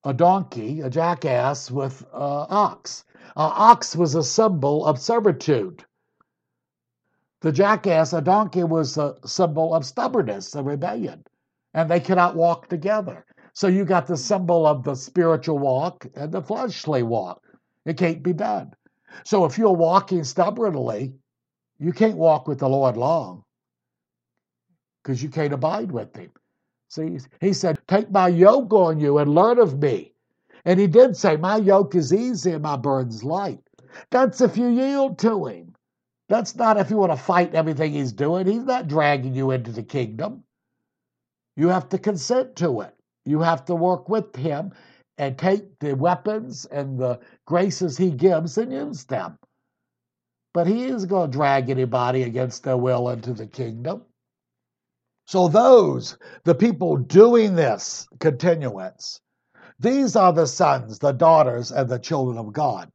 a 0.03 0.13
donkey, 0.13 0.81
a 0.81 0.89
jackass, 0.89 1.69
with 1.69 2.01
an 2.13 2.47
ox. 2.49 3.03
Ox 3.41 3.95
was 3.95 4.15
a 4.15 4.23
symbol 4.23 4.85
of 4.85 4.99
servitude. 4.99 5.85
The 7.41 7.51
jackass, 7.51 8.13
a 8.13 8.21
donkey, 8.21 8.63
was 8.63 8.97
a 8.97 9.15
symbol 9.25 9.73
of 9.75 9.85
stubbornness, 9.85 10.55
a 10.55 10.63
rebellion, 10.63 11.23
and 11.73 11.89
they 11.89 11.99
cannot 11.99 12.35
walk 12.35 12.67
together. 12.69 13.25
So 13.53 13.67
you 13.67 13.85
got 13.85 14.07
the 14.07 14.17
symbol 14.17 14.65
of 14.67 14.83
the 14.83 14.95
spiritual 14.95 15.59
walk 15.59 16.05
and 16.15 16.31
the 16.31 16.41
fleshly 16.41 17.03
walk. 17.03 17.43
It 17.85 17.97
can't 17.97 18.23
be 18.23 18.33
done. 18.33 18.73
So 19.25 19.45
if 19.45 19.57
you're 19.57 19.73
walking 19.73 20.23
stubbornly, 20.23 21.13
you 21.79 21.93
can't 21.93 22.17
walk 22.17 22.47
with 22.47 22.59
the 22.59 22.69
Lord 22.69 22.97
long 22.97 23.43
because 25.03 25.23
you 25.23 25.29
can't 25.29 25.53
abide 25.53 25.91
with 25.91 26.15
Him. 26.15 26.31
See, 26.89 27.19
He 27.41 27.53
said, 27.53 27.79
Take 27.87 28.11
my 28.11 28.29
yoke 28.29 28.73
on 28.73 28.99
you 28.99 29.17
and 29.19 29.33
learn 29.33 29.59
of 29.59 29.81
me. 29.81 30.10
And 30.65 30.79
He 30.79 30.87
did 30.87 31.17
say, 31.17 31.37
My 31.37 31.57
yoke 31.57 31.95
is 31.95 32.13
easy 32.13 32.51
and 32.51 32.63
my 32.63 32.77
burden's 32.77 33.23
light. 33.23 33.59
That's 34.09 34.41
if 34.41 34.57
you 34.57 34.69
yield 34.69 35.19
to 35.19 35.45
Him. 35.47 35.71
That's 36.31 36.55
not 36.55 36.77
if 36.77 36.89
you 36.89 36.95
want 36.95 37.11
to 37.11 37.17
fight 37.17 37.53
everything 37.55 37.91
he's 37.91 38.13
doing. 38.13 38.47
He's 38.47 38.63
not 38.63 38.87
dragging 38.87 39.35
you 39.35 39.51
into 39.51 39.73
the 39.73 39.83
kingdom. 39.83 40.45
You 41.57 41.67
have 41.67 41.89
to 41.89 41.97
consent 41.97 42.55
to 42.57 42.81
it. 42.81 42.95
You 43.25 43.41
have 43.41 43.65
to 43.65 43.75
work 43.75 44.07
with 44.07 44.35
him 44.35 44.71
and 45.17 45.37
take 45.37 45.77
the 45.79 45.93
weapons 45.93 46.65
and 46.65 46.97
the 46.97 47.19
graces 47.45 47.97
he 47.97 48.11
gives 48.11 48.57
and 48.57 48.71
use 48.71 49.03
them. 49.03 49.37
But 50.53 50.67
he 50.67 50.85
isn't 50.85 51.09
going 51.09 51.31
to 51.31 51.37
drag 51.37 51.69
anybody 51.69 52.23
against 52.23 52.63
their 52.63 52.77
will 52.77 53.09
into 53.09 53.33
the 53.33 53.47
kingdom. 53.47 54.03
So, 55.27 55.49
those, 55.49 56.17
the 56.45 56.55
people 56.55 56.97
doing 56.97 57.55
this 57.55 58.07
continuance, 58.19 59.20
these 59.81 60.15
are 60.15 60.31
the 60.31 60.45
sons, 60.45 60.99
the 60.99 61.11
daughters, 61.11 61.71
and 61.71 61.89
the 61.89 61.99
children 61.99 62.37
of 62.37 62.53
God. 62.53 62.91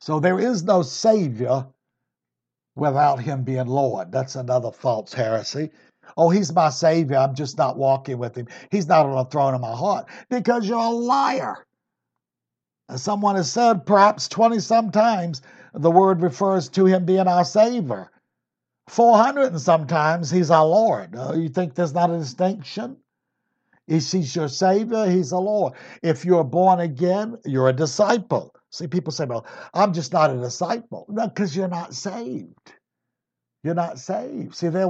So, 0.00 0.20
there 0.20 0.40
is 0.40 0.64
no 0.64 0.82
Savior 0.82 1.66
without 2.74 3.20
him 3.20 3.44
being 3.44 3.66
Lord. 3.66 4.10
That's 4.10 4.34
another 4.34 4.72
false 4.72 5.12
heresy. 5.12 5.70
Oh, 6.16 6.30
he's 6.30 6.52
my 6.52 6.70
Savior. 6.70 7.18
I'm 7.18 7.34
just 7.34 7.58
not 7.58 7.76
walking 7.76 8.18
with 8.18 8.36
him. 8.36 8.48
He's 8.70 8.88
not 8.88 9.06
on 9.06 9.16
the 9.16 9.24
throne 9.24 9.54
of 9.54 9.60
my 9.60 9.74
heart 9.74 10.06
because 10.30 10.66
you're 10.66 10.78
a 10.78 10.88
liar. 10.88 11.66
As 12.88 13.02
someone 13.02 13.36
has 13.36 13.50
said, 13.50 13.86
perhaps 13.86 14.28
20 14.28 14.58
sometimes, 14.60 15.42
the 15.74 15.90
word 15.90 16.22
refers 16.22 16.68
to 16.70 16.86
him 16.86 17.04
being 17.04 17.28
our 17.28 17.44
Savior. 17.44 18.10
400 18.88 19.52
and 19.52 19.60
sometimes 19.60 20.30
he's 20.30 20.50
our 20.50 20.66
Lord. 20.66 21.14
Uh, 21.14 21.34
you 21.34 21.48
think 21.48 21.74
there's 21.74 21.94
not 21.94 22.10
a 22.10 22.18
distinction? 22.18 22.96
Is 23.88 24.10
he's 24.10 24.34
your 24.36 24.48
Savior? 24.48 25.06
He's 25.10 25.32
a 25.32 25.38
Lord. 25.38 25.74
If 26.02 26.24
you're 26.24 26.44
born 26.44 26.80
again, 26.80 27.36
you're 27.44 27.68
a 27.68 27.72
disciple. 27.72 28.54
See, 28.70 28.86
people 28.86 29.12
say, 29.12 29.26
well, 29.26 29.46
I'm 29.74 29.92
just 29.92 30.12
not 30.12 30.30
a 30.30 30.38
disciple. 30.38 31.06
No, 31.08 31.28
because 31.28 31.56
you're 31.56 31.68
not 31.68 31.94
saved. 31.94 32.72
You're 33.64 33.74
not 33.74 33.98
saved. 33.98 34.54
See, 34.54 34.68
they're, 34.68 34.88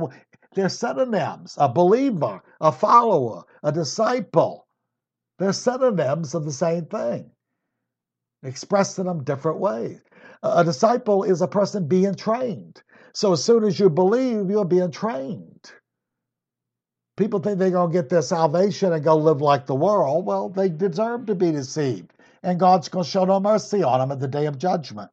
they're 0.54 0.68
synonyms 0.68 1.56
a 1.58 1.68
believer, 1.68 2.42
a 2.60 2.72
follower, 2.72 3.42
a 3.62 3.72
disciple. 3.72 4.66
They're 5.38 5.52
synonyms 5.52 6.34
of 6.34 6.44
the 6.44 6.52
same 6.52 6.86
thing, 6.86 7.30
expressed 8.44 8.98
in 8.98 9.06
them 9.06 9.24
different 9.24 9.58
ways. 9.58 10.00
A 10.42 10.64
disciple 10.64 11.24
is 11.24 11.42
a 11.42 11.48
person 11.48 11.88
being 11.88 12.14
trained. 12.14 12.82
So 13.14 13.32
as 13.32 13.44
soon 13.44 13.64
as 13.64 13.80
you 13.80 13.90
believe, 13.90 14.50
you're 14.50 14.64
being 14.64 14.90
trained. 14.90 15.72
People 17.16 17.40
think 17.40 17.58
they're 17.58 17.70
going 17.70 17.90
to 17.90 17.98
get 17.98 18.08
their 18.08 18.22
salvation 18.22 18.92
and 18.92 19.04
go 19.04 19.16
live 19.16 19.40
like 19.40 19.66
the 19.66 19.74
world. 19.74 20.24
Well, 20.24 20.48
they 20.48 20.68
deserve 20.68 21.26
to 21.26 21.34
be 21.34 21.52
deceived 21.52 22.12
and 22.42 22.58
God's 22.58 22.88
going 22.88 23.04
to 23.04 23.10
show 23.10 23.24
no 23.24 23.40
mercy 23.40 23.82
on 23.82 24.00
them 24.00 24.12
at 24.12 24.20
the 24.20 24.28
day 24.28 24.46
of 24.46 24.58
judgment 24.58 25.10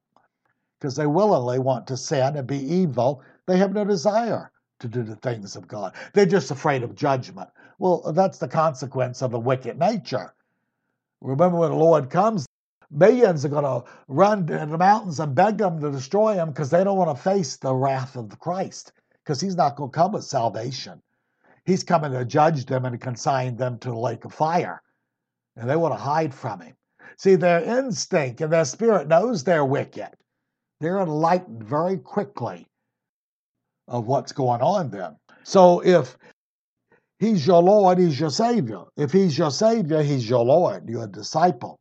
because 0.79 0.95
they 0.95 1.05
willingly 1.05 1.59
want 1.59 1.87
to 1.87 1.97
sin 1.97 2.35
and 2.35 2.47
be 2.47 2.57
evil. 2.57 3.21
They 3.45 3.57
have 3.57 3.73
no 3.73 3.85
desire 3.85 4.51
to 4.79 4.87
do 4.87 5.03
the 5.03 5.15
things 5.17 5.55
of 5.55 5.67
God. 5.67 5.93
They're 6.13 6.25
just 6.25 6.51
afraid 6.51 6.83
of 6.83 6.95
judgment. 6.95 7.49
Well, 7.77 8.13
that's 8.13 8.37
the 8.39 8.47
consequence 8.47 9.21
of 9.21 9.33
a 9.33 9.39
wicked 9.39 9.77
nature. 9.77 10.33
Remember 11.21 11.57
when 11.57 11.71
the 11.71 11.75
Lord 11.75 12.09
comes, 12.09 12.45
millions 12.89 13.45
are 13.45 13.49
going 13.49 13.65
to 13.65 13.83
run 14.07 14.47
to 14.47 14.65
the 14.65 14.77
mountains 14.77 15.19
and 15.19 15.35
beg 15.35 15.57
them 15.57 15.79
to 15.81 15.91
destroy 15.91 16.35
him 16.35 16.49
because 16.49 16.69
they 16.69 16.83
don't 16.83 16.97
want 16.97 17.15
to 17.15 17.21
face 17.21 17.57
the 17.57 17.73
wrath 17.73 18.15
of 18.15 18.39
Christ 18.39 18.93
because 19.23 19.41
he's 19.41 19.55
not 19.55 19.75
going 19.75 19.91
to 19.91 19.95
come 19.95 20.13
with 20.13 20.23
salvation. 20.23 21.01
He's 21.69 21.83
coming 21.83 22.13
to 22.13 22.25
judge 22.25 22.65
them 22.65 22.85
and 22.85 22.99
consign 22.99 23.55
them 23.55 23.77
to 23.79 23.89
the 23.89 23.95
lake 23.95 24.25
of 24.25 24.33
fire. 24.33 24.81
And 25.55 25.69
they 25.69 25.75
want 25.75 25.93
to 25.93 25.99
hide 25.99 26.33
from 26.33 26.61
him. 26.61 26.73
See, 27.19 27.35
their 27.35 27.61
instinct 27.61 28.41
and 28.41 28.51
their 28.51 28.65
spirit 28.65 29.07
knows 29.07 29.43
they're 29.43 29.63
wicked. 29.63 30.09
They're 30.79 30.97
enlightened 30.97 31.63
very 31.63 31.99
quickly 31.99 32.65
of 33.87 34.07
what's 34.07 34.31
going 34.31 34.61
on 34.61 34.89
then. 34.89 35.17
So 35.43 35.85
if 35.85 36.17
he's 37.19 37.45
your 37.45 37.61
Lord, 37.61 37.99
he's 37.99 38.19
your 38.19 38.31
Savior. 38.31 38.85
If 38.97 39.11
he's 39.11 39.37
your 39.37 39.51
Savior, 39.51 40.01
he's 40.01 40.27
your 40.27 40.45
Lord, 40.45 40.89
you're 40.89 41.03
a 41.03 41.07
disciple. 41.07 41.79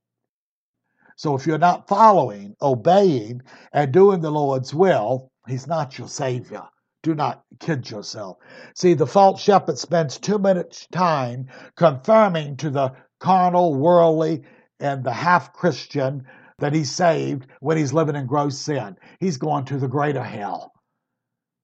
So 1.16 1.34
if 1.34 1.46
you're 1.46 1.56
not 1.56 1.88
following, 1.88 2.54
obeying, 2.60 3.40
and 3.72 3.90
doing 3.90 4.20
the 4.20 4.30
Lord's 4.30 4.74
will, 4.74 5.30
he's 5.46 5.66
not 5.66 5.96
your 5.96 6.08
Savior. 6.08 6.64
Do 7.08 7.14
not 7.14 7.42
kid 7.58 7.90
yourself. 7.90 8.36
See, 8.74 8.92
the 8.92 9.06
false 9.06 9.40
shepherd 9.40 9.78
spends 9.78 10.18
too 10.18 10.36
much 10.36 10.90
time 10.90 11.48
confirming 11.74 12.58
to 12.58 12.68
the 12.68 12.92
carnal, 13.18 13.74
worldly, 13.74 14.42
and 14.78 15.02
the 15.02 15.14
half 15.14 15.54
Christian 15.54 16.26
that 16.58 16.74
he's 16.74 16.90
saved 16.90 17.46
when 17.60 17.78
he's 17.78 17.94
living 17.94 18.14
in 18.14 18.26
gross 18.26 18.58
sin. 18.58 18.98
He's 19.20 19.38
going 19.38 19.64
to 19.64 19.78
the 19.78 19.88
greater 19.88 20.22
hell. 20.22 20.74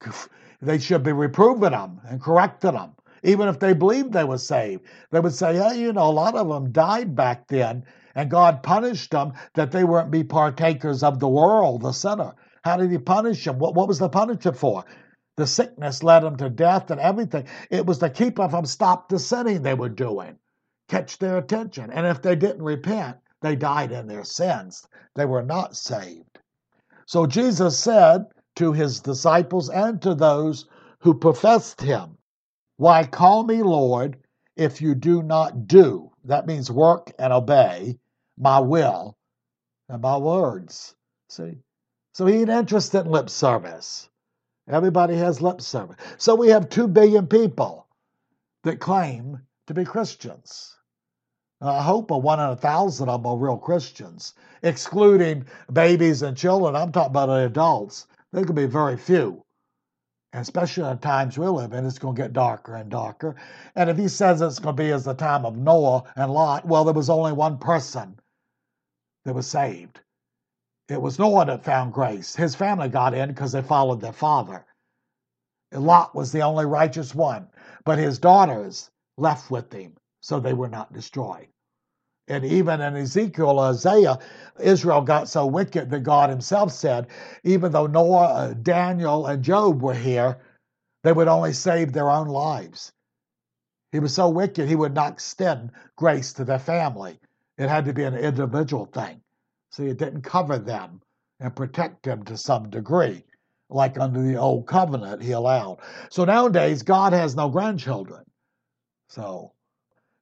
They 0.63 0.79
should 0.79 1.03
be 1.03 1.13
reproving 1.13 1.73
them 1.73 2.01
and 2.09 2.23
correcting 2.23 2.73
them. 2.73 2.93
Even 3.23 3.49
if 3.49 3.59
they 3.59 3.75
believed 3.75 4.15
they 4.15 4.25
were 4.25 4.39
saved, 4.39 4.85
they 5.11 5.21
would 5.21 5.35
say, 5.35 5.57
"Yeah, 5.57 5.73
you 5.73 5.93
know, 5.93 6.09
a 6.09 6.21
lot 6.23 6.37
of 6.37 6.49
them 6.49 6.73
died 6.73 7.15
back 7.15 7.49
then, 7.49 7.85
and 8.15 8.31
God 8.31 8.63
punished 8.63 9.11
them 9.11 9.35
that 9.57 9.73
they 9.73 9.85
weren't 9.85 10.11
be 10.11 10.25
partakers 10.25 11.03
of 11.03 11.21
the 11.21 11.29
world, 11.29 11.83
the 11.83 11.93
sinner. 11.93 12.33
How 12.65 12.79
did 12.79 12.91
He 12.91 12.97
punish 12.97 13.45
them? 13.45 13.59
What, 13.59 13.75
what 13.75 13.89
was 13.89 13.99
the 13.99 14.09
punishment 14.09 14.57
for? 14.57 14.87
The 15.37 15.47
sickness 15.47 16.03
led 16.03 16.21
them 16.21 16.37
to 16.37 16.49
death 16.49 16.91
and 16.91 17.01
everything. 17.01 17.47
It 17.71 17.87
was 17.87 17.99
to 17.99 18.11
keep 18.11 18.37
them 18.37 18.51
from 18.51 18.67
stop 18.67 19.09
the 19.09 19.19
sinning 19.19 19.63
they 19.63 19.75
were 19.75 19.89
doing, 19.89 20.39
catch 20.89 21.19
their 21.19 21.39
attention. 21.39 21.91
And 21.91 22.07
if 22.07 22.23
they 22.23 22.37
didn't 22.37 22.63
repent, 22.63 23.19
they 23.41 23.57
died 23.57 23.91
in 23.91 24.07
their 24.07 24.25
sins. 24.25 24.87
They 25.15 25.27
were 25.27 25.43
not 25.43 25.77
saved. 25.77 26.39
So 27.07 27.27
Jesus 27.27 27.79
said 27.79 28.27
to 28.57 28.73
his 28.73 29.01
disciples 29.01 29.69
and 29.69 30.01
to 30.03 30.15
those 30.15 30.67
who 31.01 31.15
professed 31.15 31.81
him, 31.81 32.17
Why 32.77 33.05
call 33.05 33.45
me 33.45 33.63
Lord 33.63 34.17
if 34.57 34.81
you 34.81 34.95
do 34.95 35.23
not 35.23 35.67
do? 35.67 36.13
That 36.25 36.47
means 36.47 36.71
work 36.71 37.13
and 37.19 37.33
obey 37.33 37.99
my 38.39 38.61
will 38.61 39.17
and 39.89 40.01
my 40.01 40.17
words. 40.17 40.95
See? 41.29 41.59
So 42.13 42.27
he 42.27 42.37
ain't 42.37 42.49
interested 42.49 43.05
in 43.05 43.13
lip 43.13 43.29
service. 43.29 44.09
Everybody 44.69 45.17
has 45.17 45.43
lip 45.43 45.61
service. 45.61 45.97
So 46.17 46.35
we 46.35 46.49
have 46.49 46.69
two 46.69 46.89
billion 46.89 47.27
people 47.27 47.87
that 48.63 48.81
claim 48.81 49.41
to 49.67 49.75
be 49.75 49.85
Christians. 49.85 50.77
I 51.61 51.83
hope 51.83 52.11
a 52.11 52.19
one 52.19 52.41
in 52.41 52.47
a 52.51 52.57
thousand 52.57 53.09
of 53.09 53.23
them 53.23 53.33
are 53.33 53.39
real 53.39 53.57
Christians, 53.57 54.35
excluding 54.63 55.47
babies 55.73 56.23
and 56.23 56.37
children. 56.37 56.77
I'm 56.77 56.93
talking 56.93 57.11
about 57.11 57.31
adults. 57.31 58.07
There 58.33 58.45
could 58.45 58.57
be 58.57 58.67
very 58.67 58.97
few. 58.97 59.45
And 60.33 60.43
especially 60.43 60.83
in 60.83 60.91
the 60.91 60.97
times 60.97 61.39
we 61.39 61.47
live 61.47 61.73
in, 61.73 61.87
it's 61.87 61.99
going 61.99 62.17
to 62.17 62.23
get 62.23 62.33
darker 62.33 62.75
and 62.75 62.91
darker. 62.91 63.37
And 63.77 63.89
if 63.89 63.97
he 63.97 64.09
says 64.09 64.41
it's 64.41 64.59
going 64.59 64.77
to 64.77 64.83
be 64.83 64.91
as 64.91 65.05
the 65.05 65.15
time 65.15 65.47
of 65.47 65.57
Noah 65.57 66.05
and 66.17 66.33
Lot, 66.33 66.67
well, 66.67 66.85
there 66.85 66.93
was 66.93 67.09
only 67.09 67.33
one 67.33 67.59
person 67.59 68.19
that 69.25 69.35
was 69.35 69.47
saved. 69.47 70.01
It 70.89 71.01
was 71.01 71.19
Noah 71.19 71.47
that 71.47 71.65
found 71.65 71.95
grace. 71.95 72.37
His 72.37 72.55
family 72.55 72.89
got 72.89 73.15
in 73.15 73.31
because 73.31 73.53
they 73.53 73.63
followed 73.63 74.01
their 74.01 74.13
father. 74.13 74.67
Lot 75.73 76.15
was 76.15 76.33
the 76.33 76.43
only 76.43 76.67
righteous 76.67 77.15
one, 77.15 77.49
but 77.85 77.99
his 77.99 78.19
daughters 78.19 78.91
left 79.19 79.51
with 79.51 79.73
him 79.73 79.95
so 80.21 80.41
they 80.41 80.55
were 80.55 80.69
not 80.69 80.93
destroyed. 80.93 81.49
And 82.29 82.45
even 82.45 82.81
in 82.81 82.97
Ezekiel, 82.97 83.59
Isaiah, 83.61 84.19
Israel 84.61 85.03
got 85.03 85.29
so 85.29 85.47
wicked 85.47 85.91
that 85.91 86.01
God 86.05 86.31
Himself 86.31 86.73
said, 86.73 87.09
even 87.45 87.73
though 87.73 87.87
Noah, 87.87 88.27
uh, 88.27 88.55
Daniel, 88.55 89.27
and 89.27 89.43
Job 89.43 89.83
were 89.83 89.95
here, 89.95 90.39
they 91.03 91.13
would 91.13 91.29
only 91.29 91.53
save 91.53 91.93
their 91.93 92.11
own 92.11 92.29
lives. 92.29 92.93
He 93.93 94.01
was 94.01 94.15
so 94.15 94.31
wicked, 94.31 94.69
He 94.69 94.77
would 94.77 94.95
not 94.95 95.15
extend 95.15 95.73
grace 95.97 96.35
to 96.35 96.45
their 96.45 96.61
family. 96.61 97.21
It 97.59 97.69
had 97.69 97.87
to 97.87 97.95
be 97.95 98.05
an 98.05 98.17
individual 98.17 98.87
thing. 98.87 99.21
See, 99.75 99.89
it 99.89 99.99
didn't 99.99 100.23
cover 100.23 100.57
them 100.57 101.03
and 101.41 101.57
protect 101.57 102.05
them 102.05 102.25
to 102.27 102.37
some 102.37 102.71
degree, 102.71 103.25
like 103.69 103.99
under 103.99 104.23
the 104.23 104.37
old 104.37 104.67
covenant 104.69 105.21
He 105.21 105.33
allowed. 105.33 105.79
So 106.11 106.25
nowadays, 106.25 106.83
God 106.83 107.13
has 107.13 107.35
no 107.35 107.49
grandchildren. 107.49 108.25
So 109.09 109.53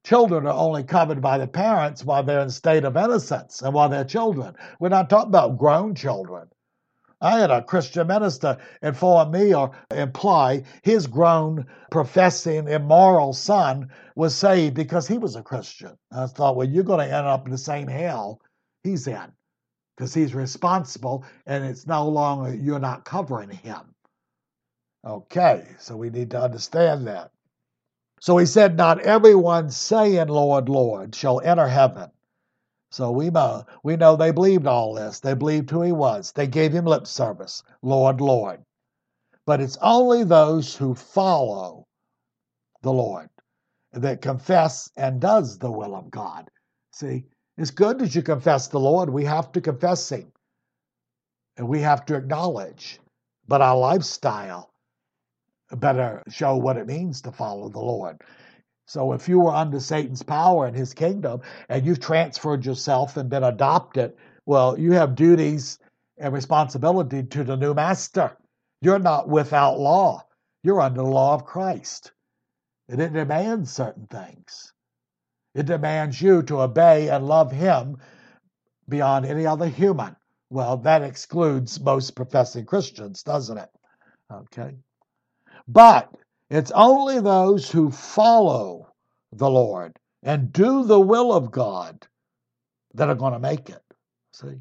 Children 0.04 0.46
are 0.46 0.54
only 0.54 0.82
covered 0.82 1.20
by 1.20 1.38
the 1.38 1.46
parents 1.46 2.04
while 2.04 2.24
they're 2.24 2.40
in 2.40 2.50
state 2.50 2.84
of 2.84 2.96
innocence 2.96 3.62
and 3.62 3.72
while 3.72 3.88
they're 3.88 4.04
children. 4.04 4.56
We're 4.80 4.88
not 4.88 5.08
talking 5.08 5.28
about 5.28 5.58
grown 5.58 5.94
children. 5.94 6.48
I 7.20 7.38
had 7.38 7.52
a 7.52 7.62
Christian 7.62 8.08
minister 8.08 8.58
inform 8.82 9.30
me 9.30 9.54
or 9.54 9.70
imply 9.92 10.64
his 10.82 11.06
grown, 11.06 11.66
professing, 11.92 12.66
immoral 12.66 13.32
son 13.32 13.90
was 14.16 14.34
saved 14.34 14.74
because 14.74 15.06
he 15.06 15.18
was 15.18 15.36
a 15.36 15.42
Christian. 15.42 15.96
I 16.10 16.26
thought, 16.26 16.56
well, 16.56 16.68
you're 16.68 16.82
going 16.82 17.06
to 17.06 17.14
end 17.14 17.26
up 17.26 17.46
in 17.46 17.52
the 17.52 17.58
same 17.58 17.86
hell 17.86 18.40
he's 18.82 19.06
in 19.06 19.32
because 20.02 20.14
he's 20.14 20.34
responsible 20.34 21.24
and 21.46 21.64
it's 21.64 21.86
no 21.86 22.08
longer, 22.08 22.52
you're 22.52 22.80
not 22.80 23.04
covering 23.04 23.50
him. 23.50 23.94
Okay, 25.06 25.64
so 25.78 25.96
we 25.96 26.10
need 26.10 26.28
to 26.32 26.42
understand 26.42 27.06
that. 27.06 27.30
So 28.20 28.36
he 28.36 28.46
said, 28.46 28.76
Not 28.76 28.98
everyone 28.98 29.70
saying, 29.70 30.26
Lord, 30.26 30.68
Lord, 30.68 31.14
shall 31.14 31.40
enter 31.40 31.68
heaven. 31.68 32.10
So 32.90 33.12
we 33.12 33.30
know, 33.30 33.64
we 33.84 33.96
know 33.96 34.16
they 34.16 34.32
believed 34.32 34.66
all 34.66 34.92
this. 34.92 35.20
They 35.20 35.34
believed 35.34 35.70
who 35.70 35.82
he 35.82 35.92
was. 35.92 36.32
They 36.32 36.48
gave 36.48 36.72
him 36.72 36.84
lip 36.84 37.06
service, 37.06 37.62
Lord, 37.80 38.20
Lord. 38.20 38.64
But 39.46 39.60
it's 39.60 39.78
only 39.80 40.24
those 40.24 40.74
who 40.74 40.96
follow 40.96 41.86
the 42.82 42.92
Lord 42.92 43.28
that 43.92 44.20
confess 44.20 44.90
and 44.96 45.20
does 45.20 45.58
the 45.58 45.70
will 45.70 45.94
of 45.94 46.10
God. 46.10 46.50
See, 46.90 47.24
it's 47.56 47.70
good 47.70 47.98
that 47.98 48.14
you 48.14 48.22
confess 48.22 48.68
the 48.68 48.80
Lord. 48.80 49.10
We 49.10 49.24
have 49.24 49.52
to 49.52 49.60
confess 49.60 50.10
him. 50.10 50.32
And 51.56 51.68
we 51.68 51.80
have 51.80 52.06
to 52.06 52.16
acknowledge. 52.16 52.98
But 53.46 53.60
our 53.60 53.76
lifestyle 53.76 54.72
better 55.76 56.22
show 56.28 56.56
what 56.56 56.76
it 56.76 56.86
means 56.86 57.22
to 57.22 57.32
follow 57.32 57.68
the 57.68 57.78
Lord. 57.78 58.20
So 58.86 59.12
if 59.12 59.28
you 59.28 59.40
were 59.40 59.54
under 59.54 59.80
Satan's 59.80 60.22
power 60.22 60.66
in 60.66 60.74
his 60.74 60.92
kingdom 60.92 61.40
and 61.68 61.86
you've 61.86 62.00
transferred 62.00 62.66
yourself 62.66 63.16
and 63.16 63.30
been 63.30 63.44
adopted, 63.44 64.14
well, 64.44 64.78
you 64.78 64.92
have 64.92 65.14
duties 65.14 65.78
and 66.18 66.32
responsibility 66.32 67.22
to 67.22 67.44
the 67.44 67.56
new 67.56 67.74
master. 67.74 68.36
You're 68.80 68.98
not 68.98 69.28
without 69.28 69.78
law. 69.78 70.26
You're 70.62 70.80
under 70.80 71.02
the 71.02 71.08
law 71.08 71.34
of 71.34 71.44
Christ. 71.44 72.12
And 72.88 73.00
it 73.00 73.12
demands 73.12 73.72
certain 73.72 74.06
things. 74.08 74.71
It 75.54 75.66
demands 75.66 76.20
you 76.20 76.42
to 76.44 76.62
obey 76.62 77.08
and 77.08 77.26
love 77.26 77.52
him 77.52 77.98
beyond 78.88 79.26
any 79.26 79.46
other 79.46 79.68
human. 79.68 80.16
Well, 80.50 80.78
that 80.78 81.02
excludes 81.02 81.80
most 81.80 82.14
professing 82.14 82.66
Christians, 82.66 83.22
doesn't 83.22 83.58
it? 83.58 83.70
Okay. 84.30 84.76
But 85.68 86.12
it's 86.50 86.70
only 86.72 87.20
those 87.20 87.70
who 87.70 87.90
follow 87.90 88.92
the 89.32 89.48
Lord 89.48 89.98
and 90.22 90.52
do 90.52 90.84
the 90.84 91.00
will 91.00 91.32
of 91.32 91.50
God 91.50 92.06
that 92.94 93.08
are 93.08 93.14
going 93.14 93.32
to 93.32 93.38
make 93.38 93.70
it. 93.70 93.82
See? 94.32 94.60